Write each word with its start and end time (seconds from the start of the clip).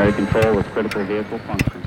primary 0.00 0.12
control 0.12 0.56
with 0.56 0.66
critical 0.72 1.06
vehicle 1.06 1.38
function. 1.40 1.82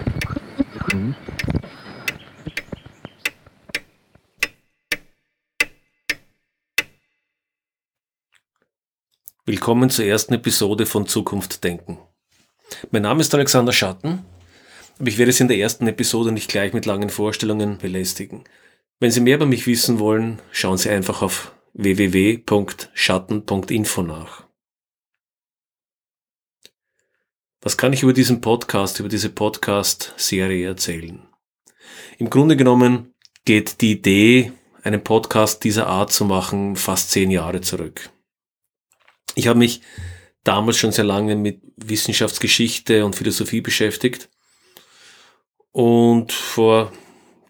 Willkommen 9.46 9.90
zur 9.90 10.06
ersten 10.06 10.36
Episode 10.36 10.86
von 10.86 11.08
Zukunft 11.08 11.64
denken. 11.64 11.98
Mein 12.92 13.02
Name 13.02 13.22
ist 13.22 13.34
Alexander 13.34 13.74
Schatten, 13.74 14.24
aber 15.00 15.10
ich 15.10 15.18
werde 15.18 15.32
es 15.32 15.40
in 15.40 15.48
der 15.48 15.58
ersten 15.58 15.88
Episode 15.88 16.32
nicht 16.32 16.50
gleich 16.50 16.74
mit 16.74 16.86
langen 16.86 17.10
Vorstellungen 17.10 17.80
belästigen. 17.80 18.44
Wenn 19.00 19.10
Sie 19.12 19.22
mehr 19.22 19.38
über 19.38 19.48
mich 19.48 19.66
wissen 19.68 20.00
wollen, 20.00 20.40
schauen 20.52 20.78
Sie 20.78 20.90
einfach 20.90 21.22
auf 21.24 21.52
www.schatten.info 21.74 24.04
nach. 24.04 24.43
Was 27.66 27.78
kann 27.78 27.94
ich 27.94 28.04
über 28.04 28.12
diesen 28.12 28.42
Podcast, 28.42 29.00
über 29.00 29.08
diese 29.08 29.30
Podcast-Serie 29.30 30.68
erzählen? 30.68 31.26
Im 32.18 32.30
Grunde 32.30 32.58
genommen 32.58 33.14
geht 33.46 33.80
die 33.80 33.94
Idee, 33.94 34.52
einen 34.84 35.02
Podcast 35.02 35.64
dieser 35.64 35.88
Art 35.88 36.12
zu 36.12 36.26
machen, 36.26 36.76
fast 36.76 37.12
zehn 37.12 37.32
Jahre 37.32 37.62
zurück. 37.62 38.10
Ich 39.36 39.48
habe 39.48 39.60
mich 39.60 39.82
damals 40.44 40.76
schon 40.76 40.92
sehr 40.92 41.06
lange 41.06 41.38
mit 41.38 41.62
Wissenschaftsgeschichte 41.78 43.06
und 43.06 43.16
Philosophie 43.16 43.62
beschäftigt. 43.62 44.30
Und 45.72 46.34
vor 46.34 46.92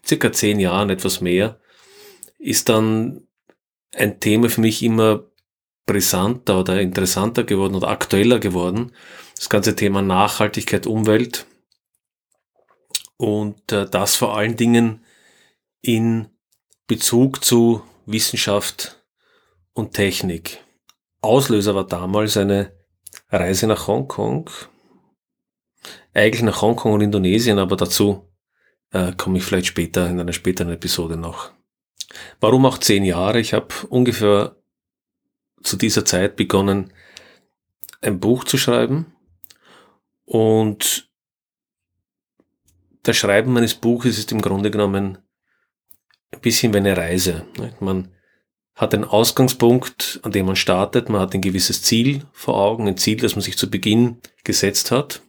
circa 0.06 0.30
zehn 0.30 0.60
Jahren, 0.60 0.90
etwas 0.90 1.20
mehr, 1.22 1.58
ist 2.38 2.68
dann 2.68 3.26
ein 3.92 4.20
Thema 4.20 4.48
für 4.48 4.60
mich 4.60 4.80
immer 4.84 5.24
brisanter 5.86 6.60
oder 6.60 6.80
interessanter 6.80 7.44
geworden 7.44 7.74
oder 7.74 7.88
aktueller 7.88 8.38
geworden. 8.38 8.92
Das 9.36 9.48
ganze 9.48 9.76
Thema 9.76 10.02
Nachhaltigkeit, 10.02 10.86
Umwelt. 10.86 11.46
Und 13.16 13.72
äh, 13.72 13.88
das 13.88 14.16
vor 14.16 14.36
allen 14.36 14.56
Dingen 14.56 15.04
in 15.82 16.28
Bezug 16.86 17.44
zu 17.44 17.82
Wissenschaft 18.06 19.04
und 19.72 19.92
Technik. 19.92 20.62
Auslöser 21.20 21.74
war 21.74 21.86
damals 21.86 22.36
eine 22.36 22.72
Reise 23.30 23.66
nach 23.66 23.86
Hongkong. 23.86 24.50
Eigentlich 26.12 26.42
nach 26.42 26.62
Hongkong 26.62 26.92
und 26.92 27.00
Indonesien, 27.00 27.58
aber 27.58 27.76
dazu 27.76 28.30
äh, 28.92 29.12
komme 29.16 29.38
ich 29.38 29.44
vielleicht 29.44 29.66
später 29.66 30.08
in 30.08 30.20
einer 30.20 30.32
späteren 30.32 30.72
Episode 30.72 31.16
noch. 31.16 31.50
Warum 32.40 32.66
auch 32.66 32.78
zehn 32.78 33.04
Jahre? 33.04 33.40
Ich 33.40 33.52
habe 33.52 33.74
ungefähr 33.88 34.56
zu 35.64 35.76
dieser 35.76 36.04
Zeit 36.04 36.36
begonnen, 36.36 36.92
ein 38.00 38.20
Buch 38.20 38.44
zu 38.44 38.56
schreiben. 38.58 39.06
Und 40.24 41.10
das 43.02 43.16
Schreiben 43.16 43.52
meines 43.52 43.74
Buches 43.74 44.18
ist 44.18 44.32
im 44.32 44.40
Grunde 44.40 44.70
genommen 44.70 45.18
ein 46.32 46.40
bisschen 46.40 46.72
wie 46.72 46.78
eine 46.78 46.96
Reise. 46.96 47.46
Man 47.80 48.08
hat 48.74 48.94
einen 48.94 49.04
Ausgangspunkt, 49.04 50.20
an 50.22 50.32
dem 50.32 50.46
man 50.46 50.56
startet, 50.56 51.08
man 51.08 51.20
hat 51.20 51.34
ein 51.34 51.40
gewisses 51.40 51.82
Ziel 51.82 52.24
vor 52.32 52.56
Augen, 52.56 52.88
ein 52.88 52.96
Ziel, 52.96 53.18
das 53.18 53.36
man 53.36 53.42
sich 53.42 53.56
zu 53.56 53.70
Beginn 53.70 54.20
gesetzt 54.42 54.90
hat, 54.90 55.22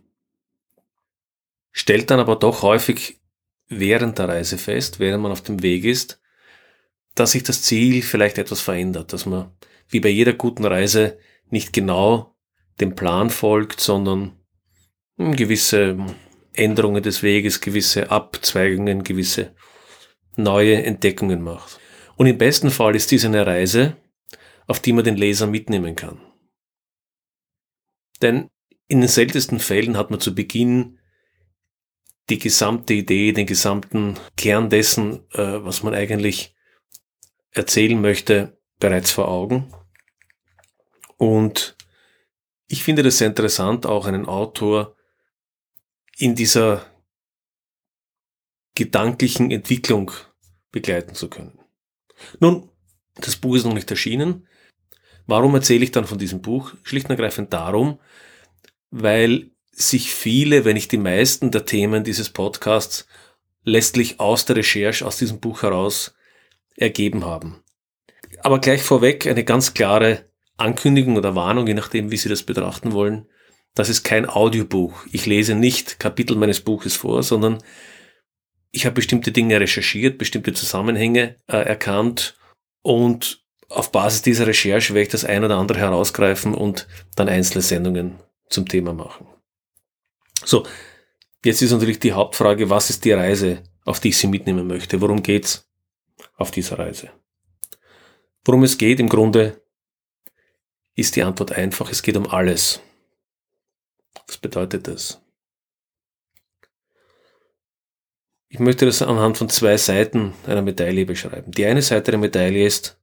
stellt 1.71 2.09
dann 2.09 2.19
aber 2.19 2.37
doch 2.37 2.63
häufig 2.63 3.19
während 3.67 4.17
der 4.17 4.29
Reise 4.29 4.57
fest, 4.57 4.99
während 4.99 5.21
man 5.21 5.31
auf 5.31 5.41
dem 5.41 5.61
Weg 5.61 5.83
ist, 5.85 6.19
dass 7.13 7.31
sich 7.31 7.43
das 7.43 7.61
Ziel 7.61 8.01
vielleicht 8.01 8.37
etwas 8.37 8.61
verändert, 8.61 9.13
dass 9.13 9.25
man 9.25 9.51
wie 9.87 9.99
bei 9.99 10.09
jeder 10.09 10.33
guten 10.33 10.65
Reise 10.65 11.17
nicht 11.49 11.73
genau 11.73 12.35
dem 12.79 12.95
Plan 12.95 13.29
folgt, 13.29 13.79
sondern 13.79 14.39
gewisse 15.17 15.97
Änderungen 16.53 17.03
des 17.03 17.23
Weges, 17.23 17.61
gewisse 17.61 18.11
Abzweigungen, 18.11 19.03
gewisse 19.03 19.55
neue 20.35 20.83
Entdeckungen 20.83 21.41
macht. 21.41 21.79
Und 22.17 22.27
im 22.27 22.37
besten 22.37 22.71
Fall 22.71 22.95
ist 22.95 23.11
dies 23.11 23.25
eine 23.25 23.45
Reise, 23.45 23.97
auf 24.67 24.79
die 24.79 24.93
man 24.93 25.03
den 25.03 25.17
Leser 25.17 25.47
mitnehmen 25.47 25.95
kann. 25.95 26.19
Denn 28.21 28.49
in 28.87 29.01
den 29.01 29.09
seltensten 29.09 29.59
Fällen 29.59 29.97
hat 29.97 30.11
man 30.11 30.19
zu 30.19 30.33
Beginn 30.33 30.99
die 32.29 32.39
gesamte 32.39 32.93
Idee, 32.93 33.33
den 33.33 33.45
gesamten 33.45 34.15
Kern 34.35 34.69
dessen, 34.69 35.29
äh, 35.33 35.63
was 35.63 35.83
man 35.83 35.93
eigentlich 35.93 36.55
erzählen 37.51 37.99
möchte, 37.99 38.54
bereits 38.79 39.11
vor 39.11 39.27
Augen. 39.27 39.73
Und 41.17 41.75
ich 42.67 42.83
finde 42.83 43.03
das 43.03 43.17
sehr 43.17 43.27
interessant, 43.27 43.85
auch 43.85 44.05
einen 44.05 44.25
Autor 44.25 44.95
in 46.17 46.35
dieser 46.35 46.85
gedanklichen 48.75 49.51
Entwicklung 49.51 50.11
begleiten 50.71 51.15
zu 51.15 51.29
können. 51.29 51.59
Nun, 52.39 52.69
das 53.15 53.37
Buch 53.37 53.55
ist 53.55 53.65
noch 53.65 53.73
nicht 53.73 53.89
erschienen. 53.89 54.47
Warum 55.27 55.55
erzähle 55.55 55.83
ich 55.83 55.91
dann 55.91 56.05
von 56.05 56.17
diesem 56.17 56.41
Buch? 56.41 56.73
Schlicht 56.83 57.05
und 57.05 57.11
ergreifend 57.11 57.53
darum, 57.53 57.99
weil 58.91 59.51
sich 59.71 60.13
viele, 60.13 60.65
wenn 60.65 60.75
nicht 60.75 60.91
die 60.91 60.97
meisten 60.97 61.51
der 61.51 61.65
Themen 61.65 62.03
dieses 62.03 62.29
Podcasts 62.29 63.07
letztlich 63.63 64.19
aus 64.19 64.45
der 64.45 64.57
Recherche 64.57 65.05
aus 65.05 65.17
diesem 65.17 65.39
Buch 65.39 65.63
heraus 65.63 66.15
ergeben 66.75 67.25
haben. 67.25 67.63
Aber 68.45 68.59
gleich 68.59 68.83
vorweg 68.83 69.25
eine 69.25 69.43
ganz 69.43 69.73
klare 69.73 70.29
Ankündigung 70.55 71.17
oder 71.17 71.33
Warnung, 71.33 71.65
je 71.65 71.73
nachdem, 71.73 72.11
wie 72.11 72.17
Sie 72.17 72.29
das 72.29 72.43
betrachten 72.43 72.91
wollen. 72.91 73.27
Das 73.73 73.89
ist 73.89 74.03
kein 74.03 74.29
Audiobuch. 74.29 75.03
Ich 75.11 75.25
lese 75.25 75.55
nicht 75.55 75.99
Kapitel 75.99 76.37
meines 76.37 76.61
Buches 76.61 76.95
vor, 76.95 77.23
sondern 77.23 77.57
ich 78.69 78.85
habe 78.85 78.93
bestimmte 78.93 79.31
Dinge 79.31 79.59
recherchiert, 79.59 80.19
bestimmte 80.19 80.53
Zusammenhänge 80.53 81.37
äh, 81.47 81.57
erkannt 81.57 82.37
und 82.83 83.43
auf 83.69 83.91
Basis 83.91 84.21
dieser 84.21 84.45
Recherche 84.45 84.93
werde 84.93 85.07
ich 85.07 85.11
das 85.11 85.25
ein 85.25 85.43
oder 85.43 85.57
andere 85.57 85.79
herausgreifen 85.79 86.53
und 86.53 86.87
dann 87.15 87.29
einzelne 87.29 87.63
Sendungen 87.63 88.19
zum 88.47 88.67
Thema 88.67 88.93
machen. 88.93 89.25
So, 90.43 90.67
jetzt 91.43 91.63
ist 91.63 91.71
natürlich 91.71 91.97
die 91.97 92.13
Hauptfrage, 92.13 92.69
was 92.69 92.91
ist 92.91 93.05
die 93.05 93.13
Reise, 93.13 93.63
auf 93.85 93.99
die 93.99 94.09
ich 94.09 94.19
Sie 94.19 94.27
mitnehmen 94.27 94.67
möchte? 94.67 95.01
Worum 95.01 95.23
geht's 95.23 95.67
auf 96.37 96.51
dieser 96.51 96.77
Reise? 96.77 97.09
Worum 98.45 98.63
es 98.63 98.77
geht 98.77 98.99
im 98.99 99.09
Grunde, 99.09 99.61
ist 100.93 101.15
die 101.15 101.23
Antwort 101.23 101.51
einfach, 101.51 101.91
es 101.91 102.03
geht 102.03 102.15
um 102.15 102.29
alles. 102.29 102.79
Was 104.27 104.37
bedeutet 104.37 104.87
das? 104.87 105.21
Ich 108.47 108.59
möchte 108.59 108.85
das 108.85 109.01
anhand 109.01 109.37
von 109.37 109.49
zwei 109.49 109.75
Seiten 109.75 110.33
einer 110.45 110.61
Medaille 110.61 111.05
beschreiben. 111.05 111.51
Die 111.51 111.65
eine 111.65 111.81
Seite 111.81 112.11
der 112.11 112.19
Medaille 112.19 112.65
ist, 112.65 113.01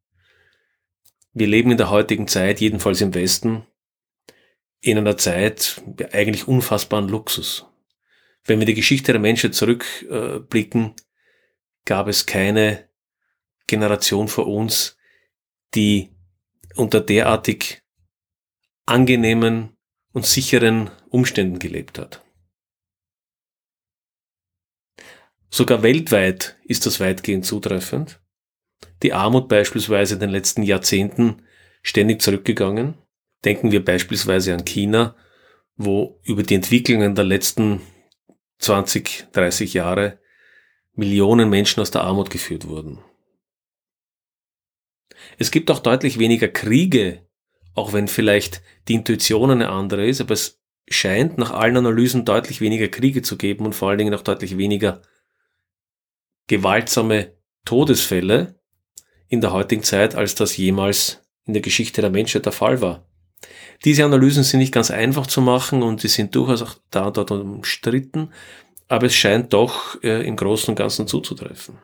wir 1.35 1.47
leben 1.47 1.73
in 1.73 1.77
der 1.77 1.91
heutigen 1.91 2.29
Zeit, 2.29 2.61
jedenfalls 2.61 3.01
im 3.01 3.13
Westen, 3.13 3.67
in 4.81 4.97
einer 4.97 5.17
Zeit 5.17 5.83
eigentlich 6.13 6.49
unfassbaren 6.49 7.09
Luxus. 7.09 7.67
Wenn 8.45 8.61
wir 8.61 8.67
die 8.67 8.75
Geschichte 8.75 9.13
der 9.13 9.21
Menschheit 9.21 9.55
zurückblicken, 9.55 10.95
gab 11.85 12.09
es 12.09 12.27
keine 12.27 12.89
Generation 13.67 14.29
vor 14.29 14.47
uns, 14.47 14.97
die 15.75 16.11
unter 16.75 17.01
derartig 17.01 17.83
angenehmen 18.87 19.77
und 20.13 20.27
sicheren 20.27 20.91
Umständen 21.09 21.59
gelebt 21.59 21.99
hat. 21.99 22.23
Sogar 25.51 25.83
weltweit 25.83 26.59
ist 26.65 26.87
das 26.87 26.99
weitgehend 26.99 27.45
zutreffend. 27.45 28.21
Die 29.03 29.13
Armut 29.13 29.49
beispielsweise 29.49 30.15
in 30.15 30.21
den 30.21 30.31
letzten 30.31 30.63
Jahrzehnten 30.63 31.43
ständig 31.83 32.23
zurückgegangen. 32.23 32.95
Denken 33.45 33.71
wir 33.71 33.85
beispielsweise 33.85 34.55
an 34.55 34.65
China, 34.65 35.15
wo 35.77 36.21
über 36.23 36.43
die 36.43 36.55
Entwicklungen 36.55 37.15
der 37.15 37.25
letzten 37.25 37.83
20, 38.59 39.27
30 39.33 39.75
Jahre 39.75 40.21
Millionen 40.95 41.51
Menschen 41.51 41.81
aus 41.81 41.91
der 41.91 42.03
Armut 42.03 42.31
geführt 42.31 42.69
wurden. 42.69 43.03
Es 45.39 45.51
gibt 45.51 45.71
auch 45.71 45.81
deutlich 45.81 46.19
weniger 46.19 46.49
Kriege, 46.49 47.27
auch 47.75 47.93
wenn 47.93 48.09
vielleicht 48.09 48.63
die 48.89 48.95
Intuition 48.95 49.51
eine 49.51 49.71
andere 49.71 50.07
ist, 50.07 50.21
aber 50.21 50.35
es 50.35 50.61
scheint 50.89 51.39
nach 51.39 51.53
allen 51.53 51.77
Analysen 51.77 52.25
deutlich 52.25 52.61
weniger 52.61 52.89
Kriege 52.89 53.23
zu 53.23 53.37
geben 53.37 53.65
und 53.65 53.75
vor 53.75 53.89
allen 53.89 53.99
Dingen 53.99 54.15
auch 54.15 54.23
deutlich 54.23 54.59
weniger 54.59 55.03
gewaltsame 56.49 57.37
Todesfälle 57.65 58.61
in 59.29 59.41
der 59.41 59.53
heutigen 59.53 59.83
Zeit, 59.83 60.15
als 60.15 60.35
das 60.35 60.57
jemals 60.57 61.23
in 61.47 61.55
der 61.55 61.63
Geschichte 61.63 62.01
der 62.01 62.11
Menschheit 62.11 62.45
der 62.45 62.53
Fall 62.53 62.81
war. 62.81 63.09
Diese 63.85 64.05
Analysen 64.05 64.45
sind 64.45 64.61
nicht 64.61 64.75
ganz 64.75 64.91
einfach 64.91 65.27
zu 65.27 65.41
machen 65.41 65.83
und 65.83 66.01
sie 66.01 66.09
sind 66.09 66.35
durchaus 66.35 66.63
auch 66.63 66.75
da 66.91 67.07
und 67.07 67.17
dort 67.17 67.31
umstritten, 67.31 68.33
aber 68.89 69.07
es 69.07 69.15
scheint 69.15 69.53
doch 69.53 70.01
äh, 70.03 70.27
im 70.27 70.37
Großen 70.37 70.71
und 70.71 70.77
Ganzen 70.77 71.07
zuzutreffen. 71.07 71.79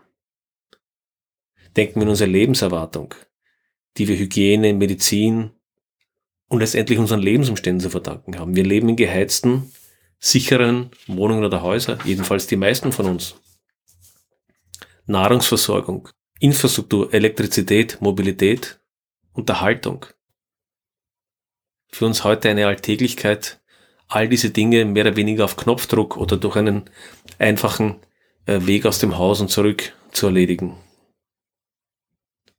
Denken 1.77 1.97
wir 1.97 2.03
an 2.03 2.11
unsere 2.11 2.31
Lebenserwartung, 2.31 3.15
die 3.99 4.09
wir 4.09 4.17
Hygiene, 4.17 4.73
Medizin 4.73 5.51
und 6.49 6.61
letztendlich 6.61 6.99
unseren 6.99 7.21
Lebensumständen 7.21 7.81
zu 7.81 7.91
verdanken 7.91 8.39
haben. 8.39 8.57
Wir 8.57 8.65
leben 8.65 8.89
in 8.89 8.97
geheizten, 8.97 9.73
sicheren 10.19 10.91
Wohnungen 11.07 11.45
oder 11.45 11.63
Häuser, 11.63 11.99
jedenfalls 12.05 12.47
die 12.47 12.57
meisten 12.57 12.93
von 12.93 13.07
uns. 13.07 13.35
Nahrungsversorgung, 15.07 16.09
Infrastruktur, 16.41 17.13
Elektrizität, 17.13 18.01
Mobilität, 18.01 18.79
Unterhaltung. 19.33 20.07
Für 21.91 22.07
uns 22.07 22.25
heute 22.25 22.51
eine 22.51 22.67
Alltäglichkeit, 22.67 23.61
all 24.09 24.29
diese 24.29 24.51
Dinge 24.51 24.85
mehr 24.85 25.05
oder 25.05 25.17
weniger 25.17 25.45
auf 25.45 25.57
Knopfdruck 25.57 26.17
oder 26.17 26.37
durch 26.37 26.57
einen 26.57 26.85
einfachen 27.39 27.97
äh, 28.47 28.67
Weg 28.67 28.87
aus 28.87 28.99
dem 28.99 29.17
Haus 29.19 29.41
und 29.41 29.51
zurück 29.51 29.93
zu 30.13 30.27
erledigen. 30.27 30.77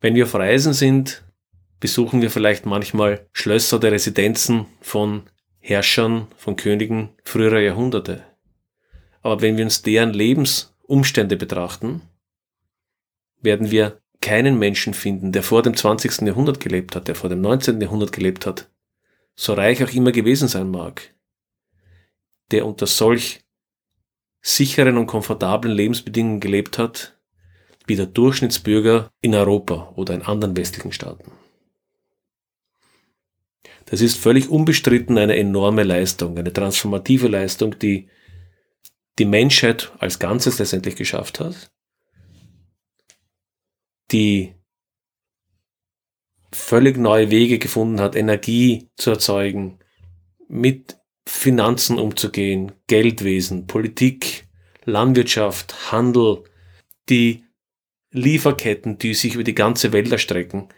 Wenn 0.01 0.15
wir 0.15 0.25
auf 0.25 0.35
Reisen 0.35 0.73
sind, 0.73 1.23
besuchen 1.79 2.21
wir 2.21 2.29
vielleicht 2.29 2.65
manchmal 2.65 3.27
Schlösser 3.31 3.77
oder 3.77 3.91
Residenzen 3.91 4.65
von 4.81 5.23
Herrschern, 5.59 6.27
von 6.37 6.55
Königen 6.55 7.09
früherer 7.23 7.59
Jahrhunderte. 7.59 8.23
Aber 9.21 9.41
wenn 9.41 9.57
wir 9.57 9.65
uns 9.65 9.81
deren 9.81 10.13
Lebensumstände 10.13 11.37
betrachten, 11.37 12.01
werden 13.41 13.71
wir 13.71 14.01
keinen 14.21 14.59
Menschen 14.59 14.93
finden, 14.93 15.31
der 15.31 15.43
vor 15.43 15.61
dem 15.61 15.75
20. 15.75 16.21
Jahrhundert 16.21 16.59
gelebt 16.59 16.95
hat, 16.95 17.07
der 17.07 17.15
vor 17.15 17.29
dem 17.29 17.41
19. 17.41 17.79
Jahrhundert 17.79 18.11
gelebt 18.11 18.45
hat, 18.45 18.69
so 19.35 19.53
reich 19.53 19.83
auch 19.83 19.93
immer 19.93 20.11
gewesen 20.11 20.47
sein 20.49 20.69
mag, 20.69 21.13
der 22.51 22.65
unter 22.65 22.87
solch 22.87 23.41
sicheren 24.41 24.97
und 24.97 25.07
komfortablen 25.07 25.73
Lebensbedingungen 25.73 26.39
gelebt 26.39 26.77
hat, 26.77 27.17
wie 27.85 27.95
der 27.95 28.05
Durchschnittsbürger 28.05 29.09
in 29.21 29.35
Europa 29.35 29.93
oder 29.95 30.13
in 30.13 30.21
anderen 30.21 30.55
westlichen 30.55 30.91
Staaten. 30.91 31.31
Das 33.89 34.01
ist 34.01 34.17
völlig 34.17 34.49
unbestritten 34.49 35.17
eine 35.17 35.35
enorme 35.35 35.83
Leistung, 35.83 36.37
eine 36.37 36.53
transformative 36.53 37.27
Leistung, 37.27 37.77
die 37.79 38.07
die 39.17 39.25
Menschheit 39.25 39.91
als 39.99 40.19
Ganzes 40.19 40.59
letztendlich 40.59 40.95
geschafft 40.95 41.39
hat, 41.39 41.71
die 44.11 44.53
völlig 46.51 46.97
neue 46.97 47.31
Wege 47.31 47.59
gefunden 47.59 47.99
hat, 47.99 48.15
Energie 48.15 48.89
zu 48.95 49.11
erzeugen, 49.11 49.79
mit 50.47 50.97
Finanzen 51.27 51.97
umzugehen, 51.99 52.71
Geldwesen, 52.87 53.67
Politik, 53.67 54.47
Landwirtschaft, 54.85 55.91
Handel, 55.91 56.43
die 57.09 57.43
Lieferketten, 58.11 58.97
die 58.97 59.13
sich 59.13 59.35
über 59.35 59.43
die 59.43 59.53
ganze 59.53 59.91
Welt 59.93 60.11
erstrecken, 60.11 60.69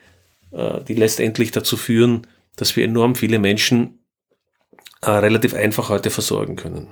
äh, 0.52 0.84
die 0.84 0.96
letztendlich 0.96 1.52
dazu 1.52 1.78
führen, 1.78 2.28
dass 2.62 2.76
wir 2.76 2.86
enorm 2.86 3.16
viele 3.16 3.40
Menschen 3.40 4.06
äh, 5.02 5.10
relativ 5.10 5.56
einfach 5.56 5.90
heute 5.90 6.12
versorgen 6.12 6.56
können. 6.56 6.90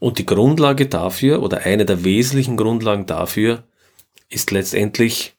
Und 0.00 0.18
die 0.18 0.26
Grundlage 0.26 0.88
dafür 0.88 1.44
oder 1.44 1.60
eine 1.60 1.86
der 1.86 2.02
wesentlichen 2.02 2.56
Grundlagen 2.56 3.06
dafür 3.06 3.62
ist 4.28 4.50
letztendlich, 4.50 5.36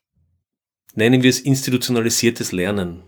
nennen 0.96 1.22
wir 1.22 1.30
es 1.30 1.42
institutionalisiertes 1.42 2.54
Lernen. 2.54 3.04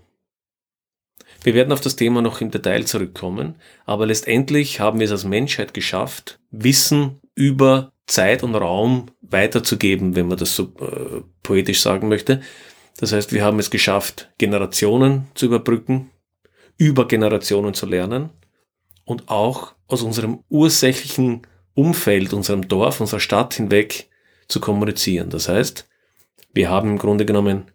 Wir 1.44 1.54
werden 1.54 1.72
auf 1.72 1.80
das 1.80 1.96
Thema 1.96 2.22
noch 2.22 2.42
im 2.42 2.52
Detail 2.52 2.84
zurückkommen, 2.84 3.56
aber 3.86 4.08
letztendlich 4.08 4.82
haben 4.82 5.00
wir 5.00 5.06
es 5.06 5.14
als 5.14 5.24
Menschheit 5.24 5.74
geschafft, 5.74 6.40
Wissen 6.52 7.22
über 7.36 7.94
Zeit 8.06 8.44
und 8.44 8.54
Raum 8.54 9.12
weiterzugeben, 9.22 10.18
wenn 10.18 10.28
man 10.28 10.38
das 10.38 10.58
so 10.58 10.74
äh, 10.82 11.22
poetisch 11.42 11.80
sagen 11.80 12.10
möchte. 12.10 12.42
Das 12.98 13.12
heißt, 13.12 13.34
wir 13.34 13.44
haben 13.44 13.60
es 13.60 13.70
geschafft, 13.70 14.32
Generationen 14.38 15.28
zu 15.34 15.48
überbrücken, 15.48 16.12
über 16.78 17.08
Generationen 17.08 17.74
zu 17.74 17.86
lernen 17.86 18.30
und 19.04 19.30
auch 19.30 19.76
aus 19.88 20.02
unserem 20.02 20.44
ursächlichen 20.50 21.42
Umfeld, 21.74 22.34
unserem 22.34 22.68
Dorf, 22.68 23.02
unserer 23.02 23.20
Stadt 23.20 23.54
hinweg 23.54 24.10
zu 24.48 24.60
kommunizieren. 24.60 25.30
Das 25.30 25.50
heißt, 25.50 25.88
wir 26.54 26.70
haben 26.70 26.92
im 26.92 26.98
Grunde 26.98 27.26
genommen 27.26 27.72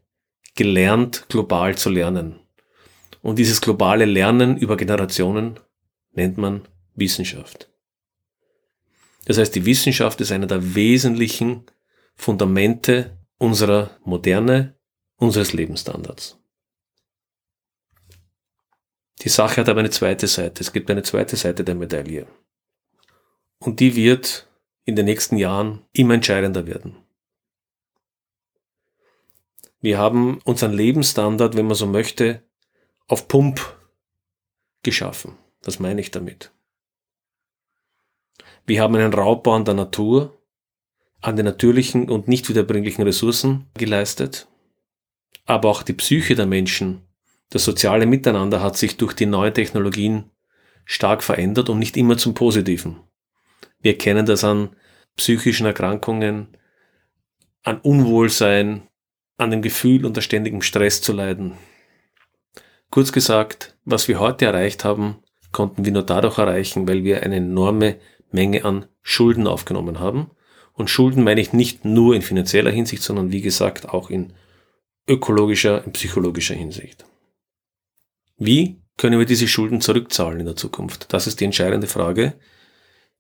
gelernt, 0.55 1.26
global 1.28 1.76
zu 1.76 1.90
lernen. 1.90 2.40
Und 3.22 3.38
dieses 3.38 3.61
globale 3.61 4.06
Lernen 4.06 4.56
über 4.56 4.76
Generationen 4.76 5.61
nennt 6.12 6.38
man 6.38 6.62
Wissenschaft. 6.94 7.70
Das 9.26 9.38
heißt, 9.38 9.55
die 9.55 9.67
Wissenschaft 9.67 10.20
ist 10.20 10.32
einer 10.32 10.46
der 10.46 10.75
wesentlichen 10.75 11.64
Fundamente 12.17 13.19
unserer 13.38 13.90
Moderne, 14.05 14.76
unseres 15.20 15.52
Lebensstandards. 15.52 16.38
Die 19.20 19.28
Sache 19.28 19.61
hat 19.61 19.69
aber 19.69 19.81
eine 19.81 19.90
zweite 19.90 20.26
Seite. 20.26 20.62
Es 20.62 20.72
gibt 20.72 20.90
eine 20.90 21.02
zweite 21.02 21.37
Seite 21.37 21.62
der 21.62 21.75
Medaille. 21.75 22.26
Und 23.58 23.81
die 23.81 23.94
wird 23.94 24.49
in 24.84 24.96
den 24.96 25.05
nächsten 25.05 25.37
Jahren 25.37 25.84
immer 25.93 26.14
entscheidender 26.14 26.67
werden. 26.67 26.96
Wir 29.81 29.99
haben 29.99 30.40
unseren 30.44 30.72
Lebensstandard, 30.72 31.55
wenn 31.56 31.67
man 31.67 31.75
so 31.75 31.87
möchte, 31.87 32.43
auf 33.06 33.28
Pump 33.28 33.61
geschaffen. 34.82 35.37
Was 35.62 35.78
meine 35.78 36.00
ich 36.00 36.11
damit? 36.11 36.52
Wir 38.67 38.81
haben 38.81 38.94
einen 38.94 39.12
Raubbau 39.12 39.55
an 39.55 39.64
der 39.67 39.75
Natur, 39.75 40.38
an 41.20 41.37
den 41.37 41.44
natürlichen 41.44 42.08
und 42.08 42.28
nicht 42.28 42.49
wiederbringlichen 42.49 43.05
Ressourcen 43.05 43.69
geleistet. 43.75 44.50
Aber 45.47 45.69
auch 45.69 45.83
die 45.83 45.93
Psyche 45.93 46.35
der 46.35 46.47
Menschen, 46.47 47.03
das 47.51 47.65
soziale 47.65 48.07
Miteinander 48.07 48.63
hat 48.63 48.77
sich 48.77 48.97
durch 48.97 49.13
die 49.13 49.27
neuen 49.27 49.55
Technologien 49.55 50.31
stark 50.85 51.23
verändert 51.23 51.69
und 51.69 51.79
nicht 51.79 51.97
immer 51.97 52.17
zum 52.17 52.35
Positiven. 52.35 53.01
Wir 53.81 53.99
kennen 53.99 54.27
das 54.27 54.45
an 54.45 54.71
psychischen 55.17 55.67
Erkrankungen, 55.67 56.57
an 57.63 57.81
Unwohlsein, 57.81 58.83
an 59.37 59.51
dem 59.51 59.63
Gefühl, 59.63 60.07
unter 60.07 60.23
ständigem 60.23 60.63
Stress 60.63 61.03
zu 61.03 61.13
leiden. 61.13 61.55
Kurz 62.91 63.13
gesagt, 63.13 63.77
was 63.85 64.09
wir 64.09 64.21
heute 64.21 64.47
erreicht 64.47 64.85
haben, 64.85 65.23
konnten 65.53 65.85
wir 65.85 65.93
nur 65.93 66.03
dadurch 66.03 66.39
erreichen, 66.39 66.87
weil 66.89 67.05
wir 67.05 67.23
eine 67.23 67.37
enorme 67.37 67.97
Menge 68.31 68.65
an 68.65 68.87
Schulden 69.03 69.47
aufgenommen 69.47 70.01
haben. 70.01 70.31
Und 70.73 70.91
Schulden 70.91 71.25
meine 71.25 71.41
ich 71.41 71.53
nicht 71.53 71.85
nur 71.85 72.15
in 72.15 72.23
finanzieller 72.23 72.70
Hinsicht, 72.70 73.03
sondern 73.03 73.32
wie 73.32 73.41
gesagt 73.41 73.89
auch 73.89 74.11
in 74.11 74.32
ökologischer, 75.09 75.85
in 75.85 75.93
psychologischer 75.93 76.55
Hinsicht. 76.55 77.05
Wie 78.37 78.81
können 78.97 79.19
wir 79.19 79.27
diese 79.27 79.49
Schulden 79.49 79.81
zurückzahlen 79.81 80.41
in 80.41 80.47
der 80.47 80.57
Zukunft? 80.57 81.13
Das 81.13 81.27
ist 81.27 81.41
die 81.41 81.45
entscheidende 81.45 81.87
Frage, 81.87 82.39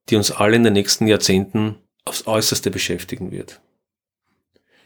die 0.08 0.16
uns 0.16 0.30
alle 0.30 0.56
in 0.56 0.64
den 0.64 0.72
nächsten 0.72 1.06
Jahrzehnten 1.06 1.76
aufs 2.04 2.26
äußerste 2.26 2.70
beschäftigen 2.70 3.30
wird. 3.30 3.60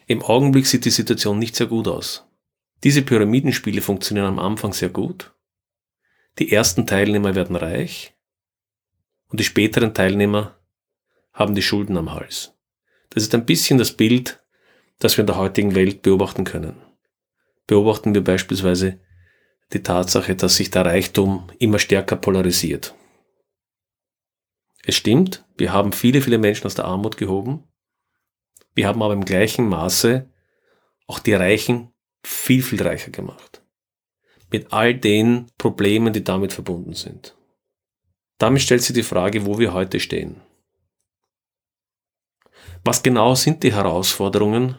Im 0.07 0.23
Augenblick 0.23 0.67
sieht 0.67 0.85
die 0.85 0.91
Situation 0.91 1.39
nicht 1.39 1.57
sehr 1.57 1.67
gut 1.67 1.89
aus. 1.89 2.27
Diese 2.83 3.03
Pyramidenspiele 3.03 3.81
funktionieren 3.81 4.27
am 4.27 4.39
Anfang 4.39 4.73
sehr 4.73 4.91
gut. 4.91 5.33
Die 6.39 6.53
ersten 6.53 6.87
Teilnehmer 6.87 7.35
werden 7.35 7.57
reich 7.57 8.15
und 9.29 9.41
die 9.41 9.45
späteren 9.45 9.95
Teilnehmer 9.95 10.59
haben 11.33 11.55
die 11.55 11.63
Schulden 11.63 11.97
am 11.97 12.13
Hals. 12.13 12.53
Das 13.11 13.23
ist 13.23 13.35
ein 13.35 13.47
bisschen 13.47 13.79
das 13.79 13.93
Bild, 13.93 14.45
das 14.99 15.17
wir 15.17 15.23
in 15.23 15.27
der 15.27 15.37
heutigen 15.37 15.75
Welt 15.75 16.03
beobachten 16.03 16.45
können. 16.45 16.84
Beobachten 17.66 18.14
wir 18.14 18.23
beispielsweise 18.23 19.00
die 19.73 19.83
Tatsache, 19.83 20.37
dass 20.37 20.56
sich 20.56 20.71
der 20.71 20.85
Reichtum 20.85 21.50
immer 21.59 21.78
stärker 21.78 22.16
polarisiert. 22.16 22.94
Es 24.87 24.97
stimmt, 24.97 25.44
wir 25.56 25.73
haben 25.73 25.92
viele, 25.92 26.21
viele 26.21 26.38
Menschen 26.38 26.66
aus 26.66 26.75
der 26.75 26.85
Armut 26.85 27.16
gehoben. 27.16 27.64
Wir 28.75 28.87
haben 28.87 29.02
aber 29.02 29.14
im 29.14 29.25
gleichen 29.25 29.66
Maße 29.68 30.30
auch 31.06 31.18
die 31.18 31.33
Reichen 31.33 31.92
viel, 32.23 32.62
viel 32.62 32.83
reicher 32.83 33.11
gemacht. 33.11 33.62
Mit 34.50 34.73
all 34.73 34.94
den 34.94 35.50
Problemen, 35.59 36.12
die 36.12 36.23
damit 36.23 36.52
verbunden 36.52 36.92
sind. 36.92 37.37
Damit 38.38 38.62
stellt 38.62 38.83
sich 38.83 38.94
die 38.94 39.02
Frage, 39.02 39.47
wo 39.47 39.59
wir 39.59 39.73
heute 39.73 40.00
stehen. 40.00 40.42
Was 42.85 43.02
genau 43.02 43.35
sind 43.35 43.62
die 43.62 43.73
Herausforderungen, 43.73 44.78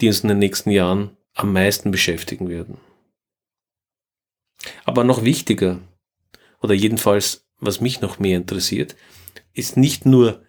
die 0.00 0.06
uns 0.06 0.20
in 0.20 0.28
den 0.28 0.38
nächsten 0.38 0.70
Jahren 0.70 1.17
am 1.38 1.52
meisten 1.52 1.90
beschäftigen 1.90 2.48
werden? 2.48 2.78
Aber 4.84 5.04
noch 5.04 5.22
wichtiger, 5.22 5.80
oder 6.60 6.74
jedenfalls, 6.74 7.46
was 7.60 7.80
mich 7.80 8.00
noch 8.00 8.18
mehr 8.18 8.36
interessiert, 8.36 8.96
ist 9.54 9.76
nicht 9.76 10.04
nur 10.04 10.42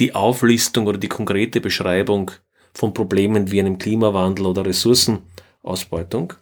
die 0.00 0.14
Auflistung 0.14 0.86
oder 0.86 0.98
die 0.98 1.08
konkrete 1.08 1.60
Beschreibung 1.60 2.32
von 2.72 2.92
Problemen 2.92 3.52
wie 3.52 3.60
einem 3.60 3.78
Klimawandel 3.78 4.46
oder 4.46 4.66
Ressourcenausbeutung, 4.66 6.32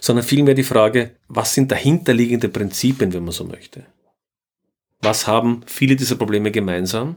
sondern 0.00 0.24
vielmehr 0.24 0.54
die 0.54 0.62
Frage, 0.62 1.16
was 1.26 1.52
sind 1.52 1.72
dahinterliegende 1.72 2.48
Prinzipien, 2.48 3.12
wenn 3.12 3.24
man 3.24 3.32
so 3.32 3.44
möchte? 3.44 3.86
Was 5.00 5.26
haben 5.26 5.64
viele 5.66 5.96
dieser 5.96 6.14
Probleme 6.14 6.52
gemeinsam? 6.52 7.16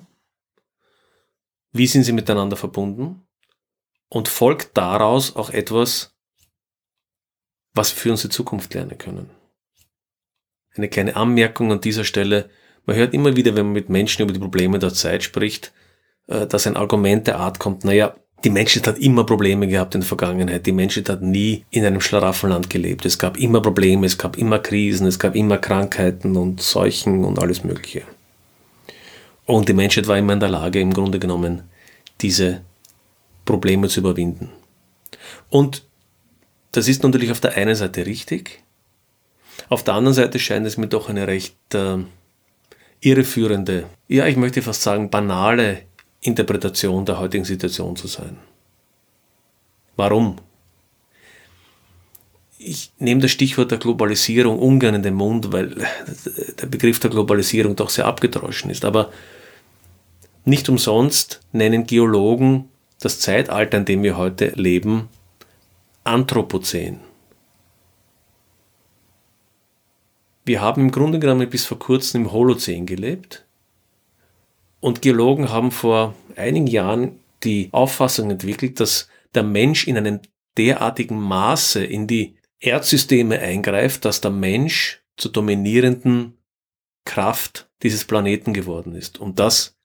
Wie 1.71 1.85
sind 1.85 2.03
sie 2.03 2.13
miteinander 2.13 2.57
verbunden? 2.57 3.24
Und 4.09 4.27
folgt 4.27 4.77
daraus 4.77 5.35
auch 5.35 5.49
etwas, 5.49 6.15
was 7.73 7.93
wir 7.93 8.01
für 8.01 8.11
unsere 8.11 8.29
Zukunft 8.29 8.73
lernen 8.73 8.97
können? 8.97 9.29
eine 10.77 10.89
kleine 10.89 11.15
Anmerkung 11.15 11.71
an 11.71 11.81
dieser 11.81 12.03
Stelle. 12.03 12.49
Man 12.85 12.95
hört 12.95 13.13
immer 13.13 13.35
wieder, 13.35 13.55
wenn 13.55 13.65
man 13.65 13.73
mit 13.73 13.89
Menschen 13.89 14.23
über 14.23 14.33
die 14.33 14.39
Probleme 14.39 14.79
der 14.79 14.93
Zeit 14.93 15.23
spricht, 15.23 15.73
äh, 16.27 16.45
dass 16.45 16.67
ein 16.67 16.77
Argument 16.77 17.27
der 17.27 17.39
Art 17.39 17.59
kommt, 17.59 17.83
naja, 17.83 18.15
die 18.43 18.49
Menschheit 18.49 18.85
hat 18.85 18.99
immer 18.99 19.23
Probleme 19.23 19.67
gehabt 19.67 19.95
in 19.95 20.01
der 20.01 20.07
Vergangenheit. 20.07 20.67
Die 20.67 20.71
Menschheit 20.71 21.09
hat 21.09 21.21
nie 21.21 21.65
in 21.71 21.83
einem 21.83 22.01
Schlaraffenland 22.01 22.69
gelebt. 22.69 23.05
Es 23.05 23.17
gab 23.17 23.37
immer 23.37 23.59
Probleme, 23.59 24.05
es 24.05 24.19
gab 24.19 24.37
immer 24.37 24.59
Krisen, 24.59 25.07
es 25.07 25.17
gab 25.17 25.35
immer 25.35 25.57
Krankheiten 25.57 26.35
und 26.35 26.61
Seuchen 26.61 27.25
und 27.25 27.39
alles 27.39 27.63
Mögliche. 27.63 28.03
Und 29.45 29.67
die 29.67 29.73
Menschheit 29.73 30.07
war 30.07 30.17
immer 30.17 30.33
in 30.33 30.39
der 30.39 30.49
Lage, 30.49 30.79
im 30.79 30.93
Grunde 30.93 31.17
genommen, 31.17 31.63
diese 32.21 32.61
Probleme 33.45 33.87
zu 33.87 33.99
überwinden. 34.01 34.49
Und 35.49 35.85
das 36.71 36.87
ist 36.87 37.03
natürlich 37.03 37.31
auf 37.31 37.39
der 37.39 37.55
einen 37.55 37.75
Seite 37.75 38.05
richtig. 38.05 38.63
Auf 39.69 39.83
der 39.83 39.93
anderen 39.93 40.13
Seite 40.13 40.39
scheint 40.39 40.67
es 40.67 40.77
mir 40.77 40.87
doch 40.87 41.09
eine 41.09 41.27
recht 41.27 41.55
äh, 41.73 41.97
irreführende, 42.99 43.85
ja, 44.07 44.27
ich 44.27 44.35
möchte 44.35 44.61
fast 44.61 44.81
sagen, 44.81 45.09
banale 45.09 45.83
Interpretation 46.21 47.05
der 47.05 47.19
heutigen 47.19 47.45
Situation 47.45 47.95
zu 47.95 48.07
sein. 48.07 48.37
Warum? 49.95 50.37
Ich 52.57 52.91
nehme 52.97 53.21
das 53.21 53.31
Stichwort 53.31 53.71
der 53.71 53.77
Globalisierung 53.77 54.57
ungern 54.57 54.95
in 54.95 55.03
den 55.03 55.13
Mund, 55.13 55.51
weil 55.51 55.75
der 56.59 56.65
Begriff 56.65 56.99
der 56.99 57.11
Globalisierung 57.11 57.75
doch 57.75 57.89
sehr 57.89 58.05
abgedroschen 58.05 58.71
ist. 58.71 58.85
Aber 58.85 59.11
nicht 60.45 60.67
umsonst 60.67 61.41
nennen 61.51 61.85
Geologen 61.85 62.69
das 62.99 63.19
Zeitalter, 63.19 63.77
in 63.77 63.85
dem 63.85 64.03
wir 64.03 64.17
heute 64.17 64.47
leben, 64.55 65.09
Anthropozän. 66.03 66.99
Wir 70.45 70.61
haben 70.61 70.81
im 70.81 70.91
Grunde 70.91 71.19
genommen 71.19 71.49
bis 71.49 71.65
vor 71.65 71.79
kurzem 71.79 72.21
im 72.21 72.31
Holozän 72.31 72.85
gelebt 72.85 73.45
und 74.79 75.01
Geologen 75.01 75.49
haben 75.49 75.71
vor 75.71 76.13
einigen 76.35 76.67
Jahren 76.67 77.19
die 77.43 77.69
Auffassung 77.71 78.29
entwickelt, 78.29 78.79
dass 78.79 79.09
der 79.33 79.41
Mensch 79.41 79.87
in 79.87 79.97
einem 79.97 80.19
derartigen 80.57 81.19
Maße 81.19 81.83
in 81.83 82.05
die 82.05 82.37
Erdsysteme 82.59 83.39
eingreift, 83.39 84.05
dass 84.05 84.21
der 84.21 84.31
Mensch 84.31 85.03
zur 85.17 85.31
dominierenden 85.31 86.37
Kraft 87.05 87.69
dieses 87.81 88.05
Planeten 88.05 88.53
geworden 88.53 88.93
ist. 88.95 89.19
Und 89.19 89.39
das 89.39 89.75